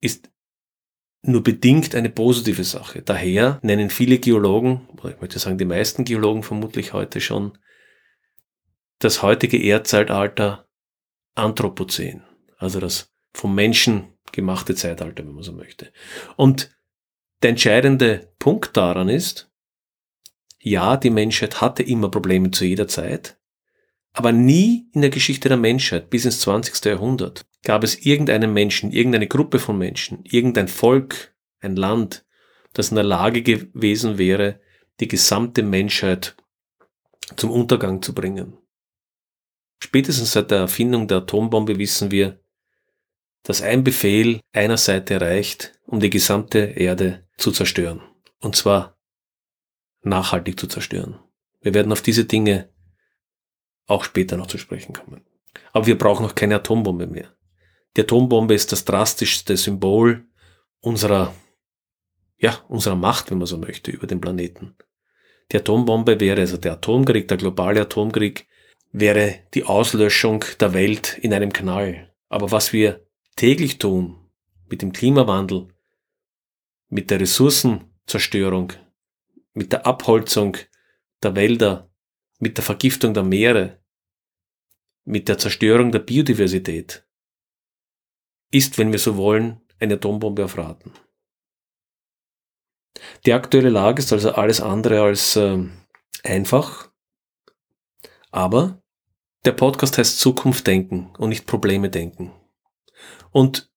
ist 0.00 0.30
nur 1.22 1.42
bedingt 1.42 1.94
eine 1.94 2.10
positive 2.10 2.64
Sache. 2.64 3.02
Daher 3.02 3.58
nennen 3.62 3.90
viele 3.90 4.18
Geologen, 4.18 4.88
oder 4.98 5.10
ich 5.14 5.20
möchte 5.20 5.38
sagen 5.38 5.58
die 5.58 5.64
meisten 5.64 6.04
Geologen 6.04 6.42
vermutlich 6.42 6.92
heute 6.92 7.20
schon, 7.20 7.58
das 8.98 9.22
heutige 9.22 9.62
Erdzeitalter 9.62 10.68
Anthropozän, 11.34 12.22
also 12.58 12.80
das 12.80 13.12
vom 13.34 13.54
Menschen 13.54 14.14
gemachte 14.32 14.74
Zeitalter, 14.74 15.26
wenn 15.26 15.34
man 15.34 15.42
so 15.42 15.52
möchte. 15.52 15.92
Und 16.36 16.76
der 17.42 17.50
entscheidende 17.50 18.32
Punkt 18.38 18.76
daran 18.76 19.08
ist, 19.08 19.50
ja, 20.58 20.96
die 20.96 21.10
Menschheit 21.10 21.60
hatte 21.60 21.82
immer 21.82 22.10
Probleme 22.10 22.50
zu 22.50 22.64
jeder 22.64 22.88
Zeit, 22.88 23.38
aber 24.16 24.32
nie 24.32 24.88
in 24.92 25.02
der 25.02 25.10
Geschichte 25.10 25.50
der 25.50 25.58
Menschheit 25.58 26.08
bis 26.08 26.24
ins 26.24 26.40
20. 26.40 26.82
Jahrhundert 26.86 27.44
gab 27.62 27.84
es 27.84 28.06
irgendeinen 28.06 28.50
Menschen, 28.54 28.90
irgendeine 28.90 29.26
Gruppe 29.26 29.58
von 29.58 29.76
Menschen, 29.76 30.20
irgendein 30.24 30.68
Volk, 30.68 31.34
ein 31.60 31.76
Land, 31.76 32.24
das 32.72 32.88
in 32.88 32.94
der 32.94 33.04
Lage 33.04 33.42
gewesen 33.42 34.16
wäre, 34.16 34.58
die 35.00 35.08
gesamte 35.08 35.62
Menschheit 35.62 36.34
zum 37.36 37.50
Untergang 37.50 38.00
zu 38.00 38.14
bringen. 38.14 38.56
Spätestens 39.80 40.32
seit 40.32 40.50
der 40.50 40.60
Erfindung 40.60 41.08
der 41.08 41.18
Atombombe 41.18 41.78
wissen 41.78 42.10
wir, 42.10 42.40
dass 43.42 43.60
ein 43.60 43.84
Befehl 43.84 44.40
einer 44.54 44.78
Seite 44.78 45.20
reicht, 45.20 45.78
um 45.84 46.00
die 46.00 46.10
gesamte 46.10 46.60
Erde 46.60 47.28
zu 47.36 47.52
zerstören. 47.52 48.00
Und 48.40 48.56
zwar 48.56 48.96
nachhaltig 50.00 50.58
zu 50.58 50.68
zerstören. 50.68 51.18
Wir 51.60 51.74
werden 51.74 51.92
auf 51.92 52.00
diese 52.00 52.24
Dinge 52.24 52.70
auch 53.86 54.04
später 54.04 54.36
noch 54.36 54.46
zu 54.46 54.58
sprechen 54.58 54.92
kommen. 54.92 55.24
Aber 55.72 55.86
wir 55.86 55.98
brauchen 55.98 56.24
noch 56.24 56.34
keine 56.34 56.56
Atombombe 56.56 57.06
mehr. 57.06 57.34
Die 57.96 58.02
Atombombe 58.02 58.54
ist 58.54 58.72
das 58.72 58.84
drastischste 58.84 59.56
Symbol 59.56 60.26
unserer, 60.80 61.34
ja, 62.38 62.58
unserer 62.68 62.96
Macht, 62.96 63.30
wenn 63.30 63.38
man 63.38 63.46
so 63.46 63.58
möchte, 63.58 63.90
über 63.90 64.06
den 64.06 64.20
Planeten. 64.20 64.76
Die 65.52 65.56
Atombombe 65.56 66.20
wäre, 66.20 66.40
also 66.40 66.56
der 66.56 66.72
Atomkrieg, 66.74 67.28
der 67.28 67.36
globale 67.36 67.82
Atomkrieg, 67.82 68.46
wäre 68.92 69.40
die 69.54 69.64
Auslöschung 69.64 70.44
der 70.60 70.74
Welt 70.74 71.18
in 71.18 71.32
einem 71.32 71.52
Knall. 71.52 72.12
Aber 72.28 72.50
was 72.50 72.72
wir 72.72 73.06
täglich 73.36 73.78
tun 73.78 74.16
mit 74.68 74.82
dem 74.82 74.92
Klimawandel, 74.92 75.68
mit 76.88 77.10
der 77.10 77.20
Ressourcenzerstörung, 77.20 78.72
mit 79.52 79.72
der 79.72 79.86
Abholzung 79.86 80.56
der 81.22 81.34
Wälder, 81.36 81.90
mit 82.38 82.56
der 82.56 82.64
Vergiftung 82.64 83.14
der 83.14 83.22
Meere, 83.22 83.80
mit 85.04 85.28
der 85.28 85.38
Zerstörung 85.38 85.92
der 85.92 86.00
Biodiversität, 86.00 87.06
ist, 88.50 88.78
wenn 88.78 88.92
wir 88.92 88.98
so 88.98 89.16
wollen, 89.16 89.60
eine 89.78 89.94
Atombombe 89.94 90.44
auf 90.44 90.56
Raten. 90.56 90.92
Die 93.24 93.32
aktuelle 93.32 93.70
Lage 93.70 94.00
ist 94.00 94.12
also 94.12 94.32
alles 94.32 94.60
andere 94.60 95.02
als 95.02 95.36
äh, 95.36 95.62
einfach, 96.22 96.90
aber 98.30 98.82
der 99.44 99.52
Podcast 99.52 99.98
heißt 99.98 100.18
Zukunft 100.18 100.66
denken 100.66 101.14
und 101.18 101.28
nicht 101.28 101.46
Probleme 101.46 101.90
denken. 101.90 102.32
Und 103.30 103.70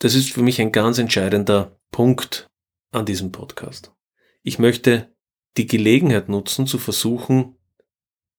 das 0.00 0.14
ist 0.14 0.32
für 0.32 0.42
mich 0.42 0.60
ein 0.60 0.72
ganz 0.72 0.98
entscheidender 0.98 1.78
Punkt 1.90 2.50
an 2.90 3.06
diesem 3.06 3.32
Podcast. 3.32 3.92
Ich 4.42 4.58
möchte 4.58 5.13
die 5.56 5.66
Gelegenheit 5.66 6.28
nutzen, 6.28 6.66
zu 6.66 6.78
versuchen, 6.78 7.56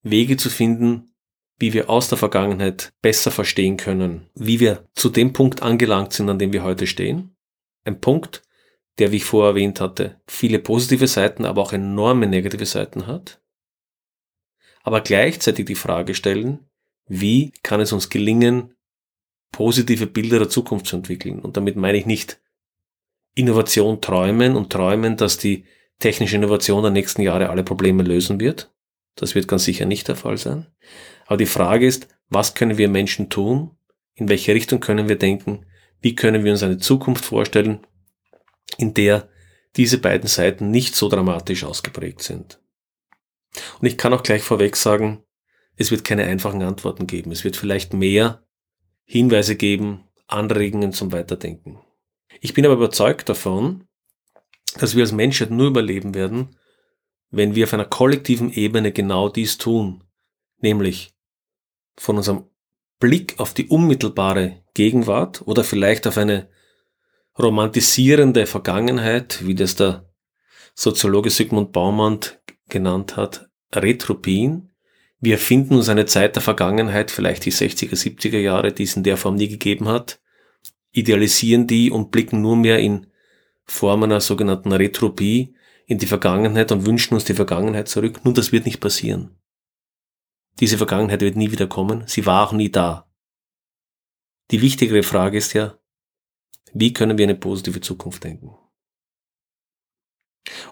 Wege 0.02 0.38
zu 0.38 0.50
finden, 0.50 1.16
wie 1.58 1.74
wir 1.74 1.90
aus 1.90 2.10
der 2.10 2.18
Vergangenheit 2.18 2.94
besser 3.02 3.32
verstehen 3.32 3.78
können, 3.78 4.30
wie 4.36 4.60
wir 4.60 4.88
zu 4.94 5.10
dem 5.10 5.34
Punkt 5.34 5.62
angelangt 5.62 6.14
sind, 6.14 6.30
an 6.30 6.40
dem 6.40 6.52
wir 6.52 6.64
heute 6.64 6.86
stehen. 6.86 7.36
Ein 7.86 8.02
Punkt, 8.02 8.44
der, 8.98 9.12
wie 9.12 9.18
ich 9.18 9.26
vorher 9.26 9.52
erwähnt 9.52 9.80
hatte, 9.80 10.22
viele 10.28 10.60
positive 10.60 11.08
Seiten, 11.08 11.46
aber 11.46 11.62
auch 11.62 11.74
enorme 11.74 12.28
negative 12.28 12.66
Seiten 12.66 13.08
hat. 13.08 13.42
Aber 14.84 15.02
gleichzeitig 15.02 15.66
die 15.66 15.76
Frage 15.76 16.14
stellen, 16.14 16.70
wie 17.08 17.52
kann 17.64 17.80
es 17.80 17.94
uns 17.94 18.10
gelingen, 18.10 18.76
positive 19.52 20.08
Bilder 20.08 20.40
der 20.40 20.50
Zukunft 20.50 20.88
zu 20.88 20.98
entwickeln. 20.98 21.40
Und 21.40 21.56
damit 21.58 21.76
meine 21.76 21.98
ich 21.98 22.06
nicht 22.06 22.42
Innovation 23.36 24.02
träumen 24.02 24.56
und 24.56 24.72
träumen, 24.72 25.18
dass 25.18 25.38
die 25.38 25.66
technische 26.00 26.36
Innovation 26.36 26.82
der 26.82 26.92
nächsten 26.92 27.22
Jahre 27.22 27.50
alle 27.50 27.64
Probleme 27.64 28.04
lösen 28.04 28.40
wird. 28.40 28.72
Das 29.16 29.36
wird 29.36 29.48
ganz 29.48 29.64
sicher 29.64 29.86
nicht 29.86 30.08
der 30.08 30.16
Fall 30.16 30.38
sein. 30.38 30.68
Aber 31.25 31.38
die 31.38 31.46
Frage 31.46 31.88
ist, 31.88 32.08
was 32.30 32.54
können 32.54 32.78
wir 32.78 32.90
Menschen 32.90 33.30
tun? 33.30 33.72
In 34.16 34.30
welche 34.30 34.54
Richtung 34.54 34.80
können 34.80 35.08
wir 35.08 35.18
denken? 35.18 35.66
Wie 36.02 36.16
können 36.16 36.44
wir 36.44 36.52
uns 36.52 36.64
eine 36.64 36.78
Zukunft 36.78 37.25
vorstellen, 37.25 37.86
in 38.78 38.94
der 38.94 39.30
diese 39.75 39.98
beiden 39.98 40.28
Seiten 40.28 40.72
nicht 40.72 40.96
so 40.96 41.10
dramatisch 41.10 41.64
ausgeprägt 41.64 42.22
sind? 42.22 42.60
Und 43.80 43.88
ich 43.88 43.98
kann 43.98 44.14
auch 44.14 44.24
gleich 44.24 44.42
vorweg 44.42 44.75
sagen, 44.75 45.24
es 45.78 45.92
wird 45.92 46.04
keine 46.04 46.25
einfachen 46.25 46.62
Antworten 46.62 47.08
geben. 47.08 47.32
Es 47.32 47.44
wird 47.44 47.58
vielleicht 47.58 47.94
mehr 47.94 48.44
Hinweise 49.04 49.56
geben, 49.56 50.06
Anregungen 50.28 50.92
zum 50.92 51.12
Weiterdenken. 51.12 51.80
Ich 52.42 52.54
bin 52.54 52.66
aber 52.66 52.75
überzeugt 52.75 53.30
davon, 53.30 53.88
dass 54.77 54.96
wir 54.96 55.03
als 55.03 55.12
Menschheit 55.12 55.51
nur 55.51 55.67
überleben 55.67 56.13
werden, 56.13 56.55
wenn 57.29 57.55
wir 57.55 57.65
auf 57.65 57.74
einer 57.74 57.86
kollektiven 57.86 58.51
Ebene 58.51 58.91
genau 58.91 59.29
dies 59.29 59.58
tun, 59.58 60.03
nämlich 60.60 61.13
von 61.98 62.17
unserem 62.17 62.46
Blick 63.00 63.39
auf 63.39 63.53
die 63.53 63.67
unmittelbare 63.67 64.63
Gegenwart 64.74 65.41
oder 65.46 65.63
vielleicht 65.63 66.08
auf 66.08 66.17
eine 66.17 66.50
romantisierende 67.38 68.46
Vergangenheit, 68.46 69.46
wie 69.46 69.55
das 69.55 69.75
der 69.75 70.10
Soziologe 70.74 71.29
Sigmund 71.29 71.72
Baumann 71.72 72.20
genannt 72.70 73.15
hat, 73.15 73.50
Retropien, 73.74 74.75
wir 75.20 75.34
erfinden 75.34 75.75
uns 75.75 75.89
eine 75.89 76.05
Zeit 76.05 76.36
der 76.36 76.44
Vergangenheit, 76.44 77.10
vielleicht 77.10 77.46
die 77.46 77.51
60er, 77.51 77.96
70er 77.96 78.38
Jahre, 78.38 78.72
die 78.72 78.84
es 78.84 78.96
in 78.96 79.03
der 79.03 79.17
Form 79.17 79.36
nie 79.36 79.48
gegeben 79.48 79.88
hat, 79.88 80.20
idealisieren 80.91 81.67
die 81.67 81.89
und 81.89 82.12
blicken 82.12 82.41
nur 82.41 82.55
mehr 82.55 82.79
in 82.79 83.08
Form 83.66 84.04
einer 84.04 84.22
sogenannten 84.22 84.72
Retropie 84.72 85.56
in 85.86 85.98
die 85.98 86.08
Vergangenheit 86.08 86.72
und 86.72 86.86
wünschen 86.86 87.14
uns 87.14 87.26
die 87.26 87.34
Vergangenheit 87.34 87.88
zurück. 87.88 88.24
Nun, 88.24 88.34
das 88.34 88.52
wird 88.52 88.66
nicht 88.66 88.80
passieren. 88.80 89.38
Diese 90.60 90.78
Vergangenheit 90.78 91.22
wird 91.22 91.36
nie 91.36 91.52
wieder 91.52 91.68
kommen. 91.68 92.04
Sie 92.08 92.26
war 92.26 92.48
auch 92.48 92.54
nie 92.54 92.72
da. 92.72 93.10
Die 94.52 94.62
wichtigere 94.62 95.04
Frage 95.04 95.38
ist 95.38 95.54
ja, 95.54 95.78
wie 96.74 96.94
können 96.94 97.18
wir 97.18 97.26
eine 97.26 97.36
positive 97.36 97.82
Zukunft 97.82 98.24
denken? 98.24 98.56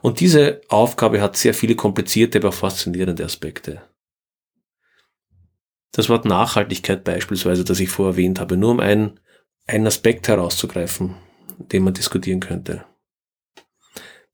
Und 0.02 0.20
diese 0.20 0.62
Aufgabe 0.70 1.22
hat 1.22 1.36
sehr 1.38 1.54
viele 1.54 1.76
komplizierte, 1.76 2.40
aber 2.40 2.52
faszinierende 2.52 3.26
Aspekte. 3.26 3.82
das 5.92 6.10
Wort 6.10 6.26
Nachhaltigkeit 6.26 7.04
beispielsweise, 7.04 7.64
das 7.64 7.80
ich 7.80 7.90
vorher 7.90 8.14
erwähnt 8.14 8.40
habe, 8.40 8.58
nur 8.58 8.72
um 8.72 8.80
einen, 8.80 9.20
einen 9.68 9.88
Aspekt 9.88 10.28
herauszugreifen, 10.28 11.16
den 11.58 11.84
man 11.84 11.94
diskutieren 11.94 12.40
könnte. 12.40 12.86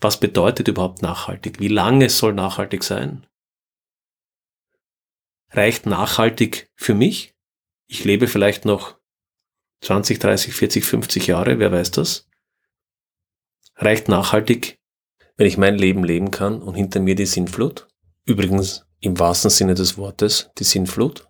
Was 0.02 0.20
bedeutet 0.20 0.68
überhaupt 0.68 1.02
nachhaltig? 1.02 1.60
Wie 1.60 1.68
lange 1.68 2.10
soll 2.10 2.34
nachhaltig 2.34 2.84
sein? 2.84 3.28
Reicht 5.50 5.86
nachhaltig 5.86 6.72
für 6.76 6.94
mich? 6.94 7.36
Ich 7.88 8.06
lebe 8.06 8.28
vielleicht 8.28 8.66
noch 8.66 8.98
20, 9.82 10.20
30, 10.20 10.54
40, 10.54 10.86
50 10.86 11.28
Jahre, 11.28 11.60
wer 11.60 11.72
weiß 11.72 11.92
das? 11.92 12.28
Reicht 13.76 14.08
nachhaltig, 14.08 14.80
wenn 15.38 15.48
ich 15.48 15.58
mein 15.58 15.78
Leben 15.78 16.04
leben 16.04 16.32
kann 16.32 16.62
und 16.62 16.76
hinter 16.76 17.00
mir 17.00 17.16
die 17.16 17.26
Sinnflut? 17.26 17.88
Übrigens 18.26 18.86
im 19.00 19.18
wahrsten 19.18 19.50
Sinne 19.50 19.74
des 19.74 19.98
Wortes 19.98 20.52
die 20.58 20.66
Sinnflut? 20.66 21.29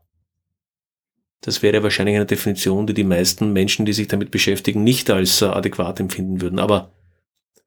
Das 1.41 1.61
wäre 1.61 1.83
wahrscheinlich 1.83 2.15
eine 2.15 2.25
Definition, 2.25 2.85
die 2.85 2.93
die 2.93 3.03
meisten 3.03 3.53
Menschen, 3.53 3.85
die 3.85 3.93
sich 3.93 4.07
damit 4.07 4.31
beschäftigen, 4.31 4.83
nicht 4.83 5.09
als 5.09 5.41
äh, 5.41 5.45
adäquat 5.45 5.99
empfinden 5.99 6.41
würden. 6.41 6.59
Aber 6.59 6.93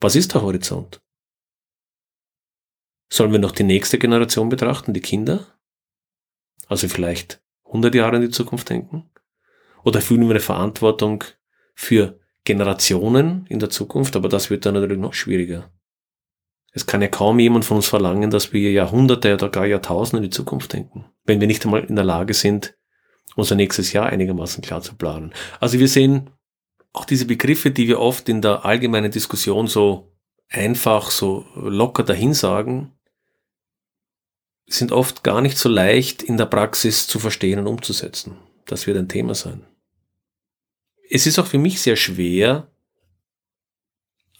was 0.01 0.17
ist 0.17 0.35
der 0.35 0.43
Horizont? 0.43 1.01
Sollen 3.11 3.33
wir 3.33 3.39
noch 3.39 3.53
die 3.53 3.63
nächste 3.63 3.99
Generation 3.99 4.49
betrachten, 4.49 4.93
die 4.93 5.01
Kinder? 5.01 5.47
Also 6.67 6.89
vielleicht 6.89 7.43
100 7.67 7.95
Jahre 7.95 8.17
in 8.17 8.23
die 8.23 8.31
Zukunft 8.31 8.69
denken? 8.69 9.11
Oder 9.85 10.01
fühlen 10.01 10.23
wir 10.23 10.31
eine 10.31 10.41
Verantwortung 10.41 11.25
für 11.75 12.19
Generationen 12.45 13.47
in 13.49 13.59
der 13.59 13.71
Zukunft? 13.71 14.17
Aber 14.17 14.29
das 14.29 14.51
wird 14.51 14.67
dann 14.67 14.75
natürlich 14.75 14.99
noch 14.99 15.15
schwieriger. 15.15 15.71
Es 16.73 16.87
kann 16.87 17.03
ja 17.03 17.09
kaum 17.09 17.39
jemand 17.39 17.65
von 17.65 17.79
uns 17.79 17.87
verlangen, 17.87 18.31
dass 18.31 18.53
wir 18.53 18.73
Jahrhunderte 18.73 19.35
oder 19.35 19.51
gar 19.51 19.67
Jahrtausende 19.67 20.25
in 20.25 20.31
die 20.31 20.35
Zukunft 20.35 20.73
denken, 20.73 21.05
wenn 21.25 21.41
wir 21.41 21.47
nicht 21.47 21.65
einmal 21.65 21.85
in 21.85 21.97
der 21.97 22.05
Lage 22.05 22.33
sind, 22.33 22.75
unser 23.37 23.55
nächstes 23.55 23.93
Jahr 23.93 24.07
einigermaßen 24.07 24.63
klar 24.63 24.83
zu 24.83 24.95
planen. 24.95 25.33
Also 25.61 25.79
wir 25.79 25.89
sehen 25.89 26.31
auch 26.93 27.05
diese 27.05 27.25
Begriffe, 27.25 27.71
die 27.71 27.89
wir 27.89 28.01
oft 28.01 28.29
in 28.29 28.43
der 28.43 28.65
allgemeinen 28.65 29.11
Diskussion 29.11 29.67
so 29.67 30.13
einfach, 30.49 31.11
so 31.11 31.47
locker 31.55 32.03
dahinsagen, 32.03 32.93
sind 34.67 34.93
oft 34.93 35.25
gar 35.25 35.41
nicht 35.41 35.59
so 35.59 35.69
leicht 35.69 36.23
in 36.23 36.37
der 36.37 36.47
Praxis 36.47 37.07
zu 37.07 37.19
verstehen 37.19 37.59
und 37.59 37.67
umzusetzen. 37.67 38.37
Das 38.67 38.87
wird 38.87 38.97
ein 38.97 39.09
Thema 39.09 39.35
sein. 39.35 39.67
Es 41.11 41.27
ist 41.27 41.39
auch 41.39 41.47
für 41.47 41.59
mich 41.59 41.81
sehr 41.81 41.97
schwer, 41.97 42.69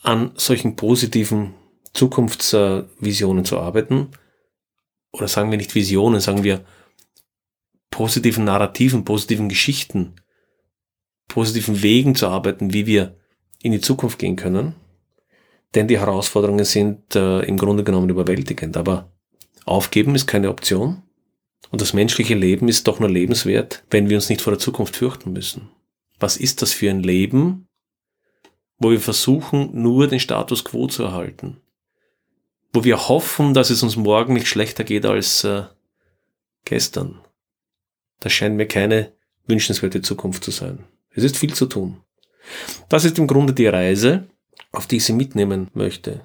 an 0.03 0.33
solchen 0.35 0.77
positiven 0.77 1.55
Zukunftsvisionen 1.93 3.45
zu 3.45 3.59
arbeiten. 3.59 4.11
Oder 5.13 5.29
sagen 5.29 5.51
wir 5.51 5.59
nicht 5.59 5.75
Visionen, 5.75 6.21
sagen 6.21 6.45
wir 6.45 6.65
positiven 7.93 8.45
Narrativen, 8.45 9.05
positiven 9.05 9.49
Geschichten, 9.49 10.17
positiven 11.29 11.83
Wegen 11.83 12.17
zu 12.17 12.27
arbeiten, 12.27 12.73
wie 12.73 12.87
wir 12.87 13.17
in 13.63 13.71
die 13.71 13.81
Zukunft 13.81 14.19
gehen 14.19 14.35
können. 14.35 14.75
Denn 15.77 15.87
die 15.87 16.01
Herausforderungen 16.01 16.65
sind 16.65 17.15
äh, 17.15 17.41
im 17.43 17.57
Grunde 17.57 17.85
genommen 17.85 18.11
überwältigend. 18.11 18.77
Aber 18.77 19.13
aufgeben 19.65 20.17
ist 20.17 20.27
keine 20.27 20.49
Option. 20.51 21.03
Und 21.71 21.81
das 21.81 21.93
menschliche 21.93 22.35
Leben 22.35 22.69
ist 22.69 22.89
doch 22.89 22.99
nur 22.99 23.09
lebenswert, 23.09 23.85
wenn 23.91 24.09
wir 24.09 24.17
uns 24.17 24.29
nicht 24.29 24.43
vor 24.43 24.53
der 24.53 24.59
Zukunft 24.59 24.97
fürchten 24.97 25.33
müssen. 25.33 25.71
Was 26.19 26.37
ist 26.37 26.61
das 26.61 26.73
für 26.73 26.91
ein 26.91 27.03
Leben, 27.03 27.69
wo 28.79 28.91
wir 28.91 29.01
versuchen, 29.01 29.71
nur 29.73 30.09
den 30.09 30.21
Status 30.21 30.65
quo 30.65 30.87
zu 30.89 31.05
erhalten? 31.05 31.61
Wo 32.73 32.85
wir 32.85 33.09
hoffen, 33.09 33.55
dass 33.55 33.71
es 33.71 33.83
uns 33.83 33.97
morgen 33.97 34.35
nicht 34.35 34.49
schlechter 34.49 34.85
geht 34.85 35.07
als 35.07 35.45
äh, 35.45 35.65
gestern? 36.65 37.21
Das 38.23 38.33
scheint 38.33 38.57
mir 38.57 38.69
keine 38.69 39.13
wünschenswerte 39.49 40.01
Zukunft 40.01 40.45
zu 40.45 40.53
sein. 40.53 40.85
Es 41.11 41.25
ist 41.25 41.37
viel 41.37 41.55
zu 41.55 41.67
tun. 41.67 42.01
Das 42.89 43.05
ist 43.05 43.19
im 43.19 43.27
Grunde 43.27 43.53
die 43.53 43.67
Reise, 43.67 44.29
auf 44.71 44.87
die 44.87 44.99
ich 44.99 45.05
Sie 45.05 45.13
mitnehmen 45.13 45.69
möchte. 45.75 46.25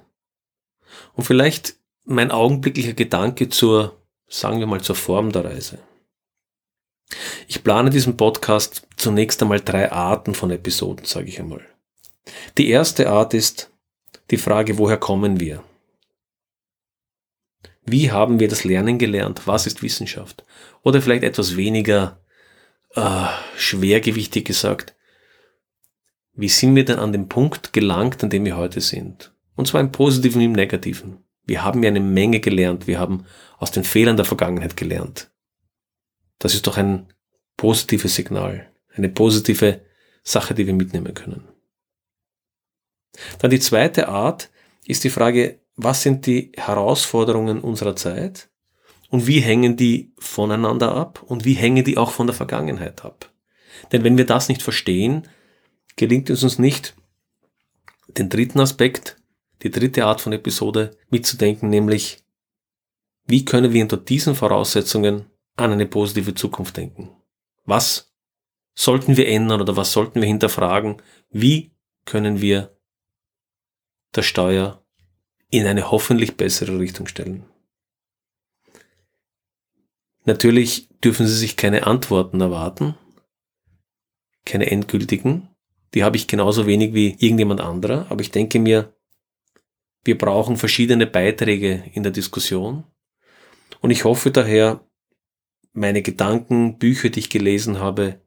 Und 1.14 1.24
vielleicht 1.24 1.74
mein 2.04 2.30
augenblicklicher 2.30 2.92
Gedanke 2.92 3.48
zur, 3.48 4.00
sagen 4.28 4.60
wir 4.60 4.68
mal, 4.68 4.80
zur 4.80 4.94
Form 4.94 5.32
der 5.32 5.44
Reise. 5.44 5.80
Ich 7.48 7.64
plane 7.64 7.90
diesen 7.90 8.16
Podcast 8.16 8.86
zunächst 8.96 9.42
einmal 9.42 9.60
drei 9.60 9.90
Arten 9.90 10.36
von 10.36 10.52
Episoden, 10.52 11.04
sage 11.04 11.26
ich 11.26 11.40
einmal. 11.40 11.66
Die 12.58 12.70
erste 12.70 13.10
Art 13.10 13.34
ist 13.34 13.72
die 14.30 14.36
Frage, 14.36 14.78
woher 14.78 14.98
kommen 14.98 15.40
wir? 15.40 15.64
Wie 17.90 18.10
haben 18.10 18.40
wir 18.40 18.48
das 18.48 18.64
Lernen 18.64 18.98
gelernt? 18.98 19.46
Was 19.46 19.66
ist 19.66 19.82
Wissenschaft? 19.82 20.44
Oder 20.82 21.00
vielleicht 21.00 21.24
etwas 21.24 21.56
weniger 21.56 22.20
äh, 22.94 23.26
schwergewichtig 23.56 24.44
gesagt, 24.44 24.94
wie 26.34 26.48
sind 26.48 26.76
wir 26.76 26.84
denn 26.84 26.98
an 26.98 27.12
den 27.12 27.28
Punkt 27.28 27.72
gelangt, 27.72 28.22
an 28.22 28.30
dem 28.30 28.44
wir 28.44 28.56
heute 28.56 28.80
sind? 28.80 29.32
Und 29.56 29.66
zwar 29.66 29.80
im 29.80 29.90
Positiven 29.90 30.40
wie 30.40 30.44
im 30.44 30.52
Negativen. 30.52 31.24
Wir 31.44 31.64
haben 31.64 31.82
ja 31.82 31.88
eine 31.88 32.00
Menge 32.00 32.40
gelernt. 32.40 32.86
Wir 32.86 33.00
haben 33.00 33.24
aus 33.58 33.70
den 33.70 33.82
Fehlern 33.82 34.16
der 34.16 34.24
Vergangenheit 34.24 34.76
gelernt. 34.76 35.30
Das 36.38 36.54
ist 36.54 36.66
doch 36.66 36.76
ein 36.76 37.12
positives 37.56 38.14
Signal, 38.14 38.70
eine 38.94 39.08
positive 39.08 39.80
Sache, 40.22 40.54
die 40.54 40.66
wir 40.66 40.74
mitnehmen 40.74 41.14
können. 41.14 41.48
Dann 43.40 43.50
die 43.50 43.60
zweite 43.60 44.08
Art 44.08 44.50
ist 44.84 45.02
die 45.04 45.10
Frage, 45.10 45.58
was 45.78 46.02
sind 46.02 46.26
die 46.26 46.50
Herausforderungen 46.56 47.60
unserer 47.60 47.94
Zeit 47.94 48.50
und 49.10 49.28
wie 49.28 49.38
hängen 49.38 49.76
die 49.76 50.12
voneinander 50.18 50.92
ab 50.94 51.22
und 51.24 51.44
wie 51.44 51.54
hängen 51.54 51.84
die 51.84 51.96
auch 51.96 52.10
von 52.10 52.26
der 52.26 52.34
Vergangenheit 52.34 53.04
ab. 53.04 53.32
Denn 53.92 54.02
wenn 54.02 54.18
wir 54.18 54.26
das 54.26 54.48
nicht 54.48 54.60
verstehen, 54.60 55.28
gelingt 55.94 56.30
es 56.30 56.42
uns 56.42 56.58
nicht, 56.58 56.96
den 58.08 58.28
dritten 58.28 58.58
Aspekt, 58.58 59.16
die 59.62 59.70
dritte 59.70 60.04
Art 60.04 60.20
von 60.20 60.32
Episode 60.32 60.96
mitzudenken, 61.10 61.70
nämlich 61.70 62.24
wie 63.26 63.44
können 63.44 63.72
wir 63.72 63.82
unter 63.82 63.98
diesen 63.98 64.34
Voraussetzungen 64.34 65.26
an 65.54 65.72
eine 65.72 65.86
positive 65.86 66.34
Zukunft 66.34 66.76
denken? 66.76 67.10
Was 67.66 68.12
sollten 68.74 69.16
wir 69.16 69.28
ändern 69.28 69.60
oder 69.60 69.76
was 69.76 69.92
sollten 69.92 70.20
wir 70.20 70.28
hinterfragen? 70.28 71.00
Wie 71.30 71.70
können 72.04 72.40
wir 72.40 72.76
der 74.16 74.22
Steuer 74.22 74.82
in 75.50 75.66
eine 75.66 75.90
hoffentlich 75.90 76.36
bessere 76.36 76.78
Richtung 76.78 77.06
stellen. 77.06 77.44
Natürlich 80.24 80.88
dürfen 81.02 81.26
Sie 81.26 81.36
sich 81.36 81.56
keine 81.56 81.86
Antworten 81.86 82.40
erwarten, 82.40 82.94
keine 84.44 84.70
endgültigen. 84.70 85.48
Die 85.94 86.04
habe 86.04 86.16
ich 86.16 86.26
genauso 86.26 86.66
wenig 86.66 86.92
wie 86.92 87.16
irgendjemand 87.18 87.60
anderer, 87.60 88.06
aber 88.10 88.20
ich 88.20 88.30
denke 88.30 88.58
mir, 88.58 88.94
wir 90.04 90.18
brauchen 90.18 90.56
verschiedene 90.56 91.06
Beiträge 91.06 91.84
in 91.94 92.02
der 92.02 92.12
Diskussion 92.12 92.84
und 93.80 93.90
ich 93.90 94.04
hoffe 94.04 94.30
daher, 94.30 94.84
meine 95.72 96.02
Gedanken, 96.02 96.78
Bücher, 96.78 97.08
die 97.08 97.20
ich 97.20 97.30
gelesen 97.30 97.78
habe, 97.78 98.20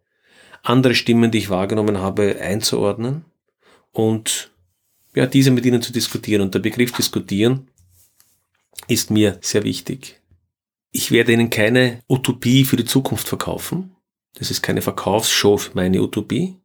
andere 0.64 0.96
Stimmen, 0.96 1.32
die 1.32 1.40
ich 1.40 1.50
wahrgenommen 1.50 1.98
habe, 2.00 2.40
einzuordnen 2.40 3.26
und 3.92 4.51
ja, 5.15 5.26
diese 5.26 5.52
mit 5.52 5.65
Ihnen 5.65 5.82
zu 5.82 5.91
diskutieren. 5.91 6.41
Und 6.41 6.54
der 6.54 6.60
Begriff 6.60 6.91
diskutieren 6.91 7.67
ist 8.88 9.12
mir 9.12 9.38
sehr 9.41 9.63
wichtig. 9.63 10.21
Ich 10.91 11.12
werde 11.12 11.34
Ihnen 11.34 11.50
keine 11.50 12.02
Utopie 12.10 12.65
für 12.65 12.78
die 12.78 12.86
Zukunft 12.86 13.28
verkaufen. 13.28 13.95
Das 14.36 14.52
ist 14.52 14.62
keine 14.62 14.82
Verkaufsshow 14.82 15.58
für 15.58 15.76
meine 15.76 16.02
Utopie. 16.02 16.56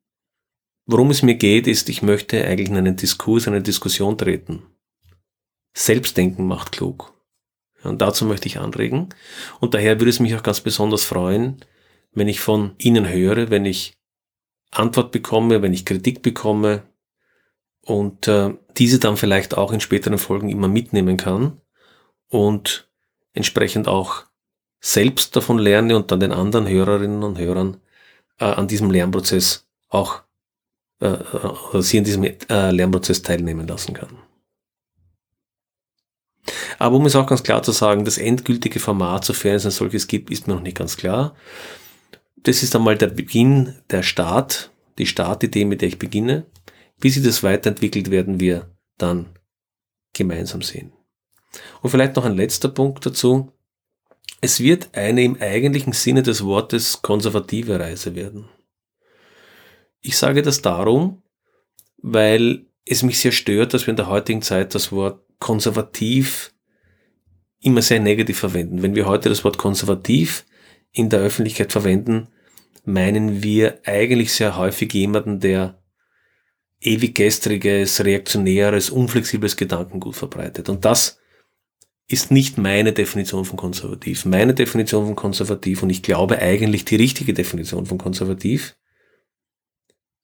Worum 0.86 1.10
es 1.10 1.22
mir 1.22 1.34
geht, 1.34 1.66
ist, 1.66 1.88
ich 1.88 2.02
möchte 2.02 2.44
eigentlich 2.44 2.68
in 2.68 2.76
einen 2.76 2.96
Diskurs, 2.96 3.46
in 3.46 3.54
eine 3.54 3.62
Diskussion 3.62 4.16
treten. 4.16 4.62
Selbstdenken 5.74 6.46
macht 6.46 6.72
klug. 6.72 7.12
Und 7.82 8.00
dazu 8.00 8.24
möchte 8.24 8.48
ich 8.48 8.58
anregen. 8.58 9.08
Und 9.60 9.74
daher 9.74 10.00
würde 10.00 10.10
es 10.10 10.20
mich 10.20 10.34
auch 10.34 10.42
ganz 10.42 10.60
besonders 10.60 11.04
freuen, 11.04 11.58
wenn 12.12 12.28
ich 12.28 12.40
von 12.40 12.72
Ihnen 12.78 13.08
höre, 13.08 13.50
wenn 13.50 13.64
ich 13.64 13.94
Antwort 14.70 15.12
bekomme, 15.12 15.62
wenn 15.62 15.74
ich 15.74 15.84
Kritik 15.84 16.22
bekomme, 16.22 16.82
und 17.86 18.26
äh, 18.28 18.52
diese 18.76 18.98
dann 18.98 19.16
vielleicht 19.16 19.56
auch 19.56 19.72
in 19.72 19.80
späteren 19.80 20.18
Folgen 20.18 20.50
immer 20.50 20.68
mitnehmen 20.68 21.16
kann 21.16 21.60
und 22.28 22.88
entsprechend 23.32 23.86
auch 23.88 24.24
selbst 24.80 25.36
davon 25.36 25.58
lerne 25.58 25.96
und 25.96 26.10
dann 26.10 26.20
den 26.20 26.32
anderen 26.32 26.68
Hörerinnen 26.68 27.22
und 27.22 27.38
Hörern 27.38 27.78
äh, 28.40 28.44
an 28.44 28.66
diesem 28.68 28.90
Lernprozess 28.90 29.66
auch 29.88 30.22
äh, 31.00 31.16
oder 31.70 31.82
sie 31.82 31.98
in 31.98 32.04
diesem 32.04 32.24
äh, 32.24 32.70
Lernprozess 32.70 33.22
teilnehmen 33.22 33.68
lassen 33.68 33.94
kann. 33.94 34.18
Aber 36.78 36.96
um 36.96 37.06
es 37.06 37.16
auch 37.16 37.26
ganz 37.26 37.42
klar 37.42 37.62
zu 37.62 37.72
sagen, 37.72 38.04
das 38.04 38.18
endgültige 38.18 38.80
Format, 38.80 39.24
sofern 39.24 39.54
es 39.54 39.64
ein 39.64 39.70
solches 39.70 40.08
gibt, 40.08 40.30
ist 40.30 40.46
mir 40.46 40.54
noch 40.54 40.62
nicht 40.62 40.76
ganz 40.76 40.96
klar. 40.96 41.34
Das 42.36 42.62
ist 42.62 42.74
einmal 42.74 42.96
der 42.96 43.08
Beginn, 43.08 43.76
der 43.90 44.02
Start, 44.02 44.70
die 44.98 45.06
Startidee, 45.06 45.64
mit 45.64 45.80
der 45.80 45.88
ich 45.88 45.98
beginne. 45.98 46.46
Wie 46.98 47.10
sich 47.10 47.22
das 47.22 47.42
weiterentwickelt, 47.42 48.10
werden 48.10 48.40
wir 48.40 48.74
dann 48.98 49.26
gemeinsam 50.12 50.62
sehen. 50.62 50.92
Und 51.82 51.90
vielleicht 51.90 52.16
noch 52.16 52.24
ein 52.24 52.36
letzter 52.36 52.68
Punkt 52.68 53.04
dazu. 53.04 53.52
Es 54.40 54.60
wird 54.60 54.94
eine 54.94 55.22
im 55.22 55.40
eigentlichen 55.40 55.92
Sinne 55.92 56.22
des 56.22 56.44
Wortes 56.44 57.02
konservative 57.02 57.78
Reise 57.78 58.14
werden. 58.14 58.48
Ich 60.00 60.16
sage 60.16 60.42
das 60.42 60.62
darum, 60.62 61.22
weil 61.98 62.66
es 62.84 63.02
mich 63.02 63.18
sehr 63.18 63.32
stört, 63.32 63.74
dass 63.74 63.86
wir 63.86 63.92
in 63.92 63.96
der 63.96 64.08
heutigen 64.08 64.42
Zeit 64.42 64.74
das 64.74 64.92
Wort 64.92 65.20
konservativ 65.38 66.54
immer 67.60 67.82
sehr 67.82 68.00
negativ 68.00 68.38
verwenden. 68.38 68.82
Wenn 68.82 68.94
wir 68.94 69.06
heute 69.06 69.28
das 69.28 69.42
Wort 69.44 69.58
konservativ 69.58 70.46
in 70.92 71.08
der 71.08 71.20
Öffentlichkeit 71.20 71.72
verwenden, 71.72 72.28
meinen 72.84 73.42
wir 73.42 73.80
eigentlich 73.84 74.32
sehr 74.32 74.56
häufig 74.56 74.92
jemanden, 74.94 75.40
der 75.40 75.82
ewig 76.80 77.14
gestriges, 77.14 78.04
reaktionäres, 78.04 78.90
unflexibles 78.90 79.56
Gedankengut 79.56 80.16
verbreitet. 80.16 80.68
Und 80.68 80.84
das 80.84 81.18
ist 82.08 82.30
nicht 82.30 82.58
meine 82.58 82.92
Definition 82.92 83.44
von 83.44 83.56
konservativ. 83.56 84.24
Meine 84.24 84.54
Definition 84.54 85.06
von 85.06 85.16
konservativ, 85.16 85.82
und 85.82 85.90
ich 85.90 86.02
glaube 86.02 86.38
eigentlich 86.38 86.84
die 86.84 86.96
richtige 86.96 87.34
Definition 87.34 87.86
von 87.86 87.98
konservativ, 87.98 88.76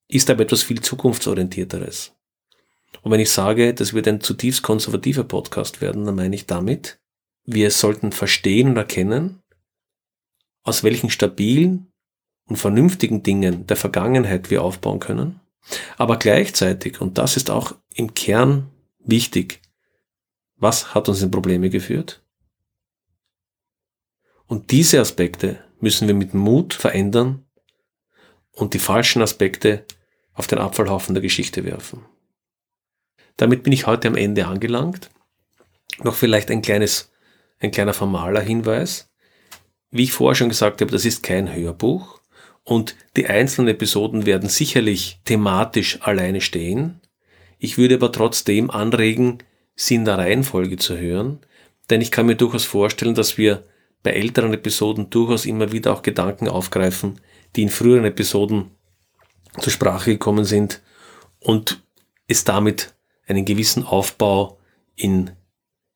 ist 0.09 0.31
aber 0.31 0.43
etwas 0.43 0.63
viel 0.63 0.81
zukunftsorientierteres. 0.81 2.13
Und 3.01 3.11
wenn 3.11 3.21
ich 3.21 3.31
sage, 3.31 3.75
das 3.75 3.95
wird 3.95 4.07
ein 4.07 4.21
zutiefst 4.21 4.63
konservativer 4.63 5.25
Podcast 5.25 5.81
werden, 5.81 6.05
dann 6.05 6.15
meine 6.15 6.35
ich 6.35 6.47
damit, 6.47 7.01
wir 7.45 7.71
sollten 7.71 8.13
verstehen 8.13 8.69
und 8.69 8.77
erkennen, 8.77 9.43
aus 10.63 10.85
welchen 10.85 11.11
stabilen 11.11 11.93
und 12.49 12.57
vernünftigen 12.57 13.23
Dingen 13.23 13.67
der 13.67 13.77
Vergangenheit 13.77 14.51
wir 14.51 14.63
aufbauen 14.63 15.01
können, 15.01 15.41
aber 15.97 16.19
gleichzeitig, 16.19 17.01
und 17.01 17.19
das 17.19 17.37
ist 17.37 17.51
auch 17.51 17.75
im 17.95 18.15
Kern 18.15 18.71
wichtig, 18.99 19.61
was 20.57 20.95
hat 20.95 21.09
uns 21.09 21.23
in 21.23 21.31
Probleme 21.31 21.71
geführt? 21.71 22.23
Und 24.47 24.71
diese 24.71 25.01
Aspekte 25.01 25.65
müssen 25.81 26.07
wir 26.07 26.15
mit 26.15 26.35
Mut 26.35 26.75
verändern 26.75 27.45
und 28.53 28.75
die 28.75 28.79
falschen 28.79 29.23
Aspekte 29.23 29.85
auf 30.35 30.47
den 30.47 30.59
Abfallhaufen 30.59 31.15
der 31.15 31.23
Geschichte 31.23 31.65
werfen. 31.65 32.05
Damit 33.37 33.63
bin 33.63 33.73
ich 33.73 33.87
heute 33.87 34.09
am 34.09 34.17
Ende 34.17 34.47
angelangt. 34.47 35.11
Noch 36.03 36.15
vielleicht 36.15 36.51
ein 36.51 36.63
kleines, 36.63 37.11
ein 37.59 37.71
kleiner 37.71 37.95
formaler 37.95 38.41
Hinweis. 38.41 39.11
Wie 39.91 40.05
ich 40.05 40.13
vorher 40.13 40.37
schon 40.37 40.49
gesagt 40.49 40.81
habe, 40.81 40.91
das 40.91 41.05
ist 41.05 41.23
kein 41.23 41.53
Hörbuch 41.53 42.22
und 42.65 42.97
die 43.17 43.27
einzelnen 43.27 43.69
Episoden 43.69 44.27
werden 44.27 44.49
sicherlich 44.49 45.21
thematisch 45.25 46.01
alleine 46.03 46.41
stehen. 46.41 47.01
Ich 47.59 47.79
würde 47.79 47.97
aber 47.97 48.13
trotzdem 48.13 48.71
anregen, 48.71 49.39
sie 49.75 49.97
in 49.97 50.05
der 50.05 50.19
Reihenfolge 50.19 50.77
zu 50.77 50.97
hören, 50.97 51.41
denn 51.91 52.01
ich 52.01 52.11
kann 52.11 52.27
mir 52.27 52.37
durchaus 52.37 52.65
vorstellen, 52.65 53.15
dass 53.15 53.39
wir 53.39 53.65
bei 54.03 54.13
älteren 54.13 54.53
Episoden 54.53 55.11
durchaus 55.11 55.47
immer 55.47 55.73
wieder 55.73 55.93
auch 55.93 56.03
Gedanken 56.03 56.49
aufgreifen, 56.49 57.21
die 57.55 57.63
in 57.63 57.69
früheren 57.69 58.05
Episoden 58.05 58.71
zur 59.61 59.73
Sprache 59.73 60.13
gekommen 60.13 60.45
sind 60.45 60.83
und 61.39 61.83
es 62.27 62.45
damit 62.45 62.95
einen 63.27 63.45
gewissen 63.45 63.85
Aufbau 63.85 64.59
in 64.97 65.31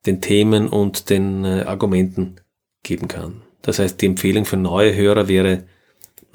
den 0.07 0.21
Themen 0.21 0.69
und 0.69 1.11
den 1.11 1.45
äh, 1.45 1.63
Argumenten 1.63 2.37
geben 2.83 3.09
kann. 3.09 3.43
Das 3.63 3.79
heißt, 3.79 4.01
die 4.01 4.07
Empfehlung 4.07 4.45
für 4.45 4.57
neue 4.57 4.95
Hörer 4.95 5.27
wäre, 5.27 5.65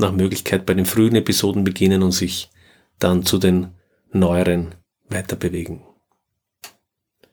nach 0.02 0.12
Möglichkeit 0.12 0.66
bei 0.66 0.74
den 0.74 0.86
frühen 0.86 1.16
Episoden 1.16 1.64
beginnen 1.64 2.04
und 2.04 2.12
sich 2.12 2.50
dann 3.00 3.24
zu 3.24 3.38
den 3.38 3.70
neueren 4.12 4.76
weiter 5.10 5.36
bewegen. 5.36 5.84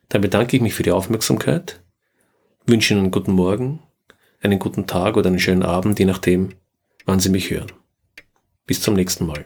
Dann 0.09 0.21
bedanke 0.21 0.55
ich 0.55 0.61
mich 0.61 0.73
für 0.73 0.83
die 0.83 0.91
Aufmerksamkeit, 0.91 1.81
wünsche 2.65 2.93
Ihnen 2.93 3.03
einen 3.03 3.11
guten 3.11 3.33
Morgen, 3.33 3.83
einen 4.41 4.59
guten 4.59 4.87
Tag 4.87 5.17
oder 5.17 5.27
einen 5.27 5.39
schönen 5.39 5.63
Abend, 5.63 5.99
je 5.99 6.05
nachdem, 6.05 6.53
wann 7.05 7.19
Sie 7.19 7.29
mich 7.29 7.51
hören. 7.51 7.71
Bis 8.65 8.81
zum 8.81 8.95
nächsten 8.95 9.25
Mal. 9.25 9.45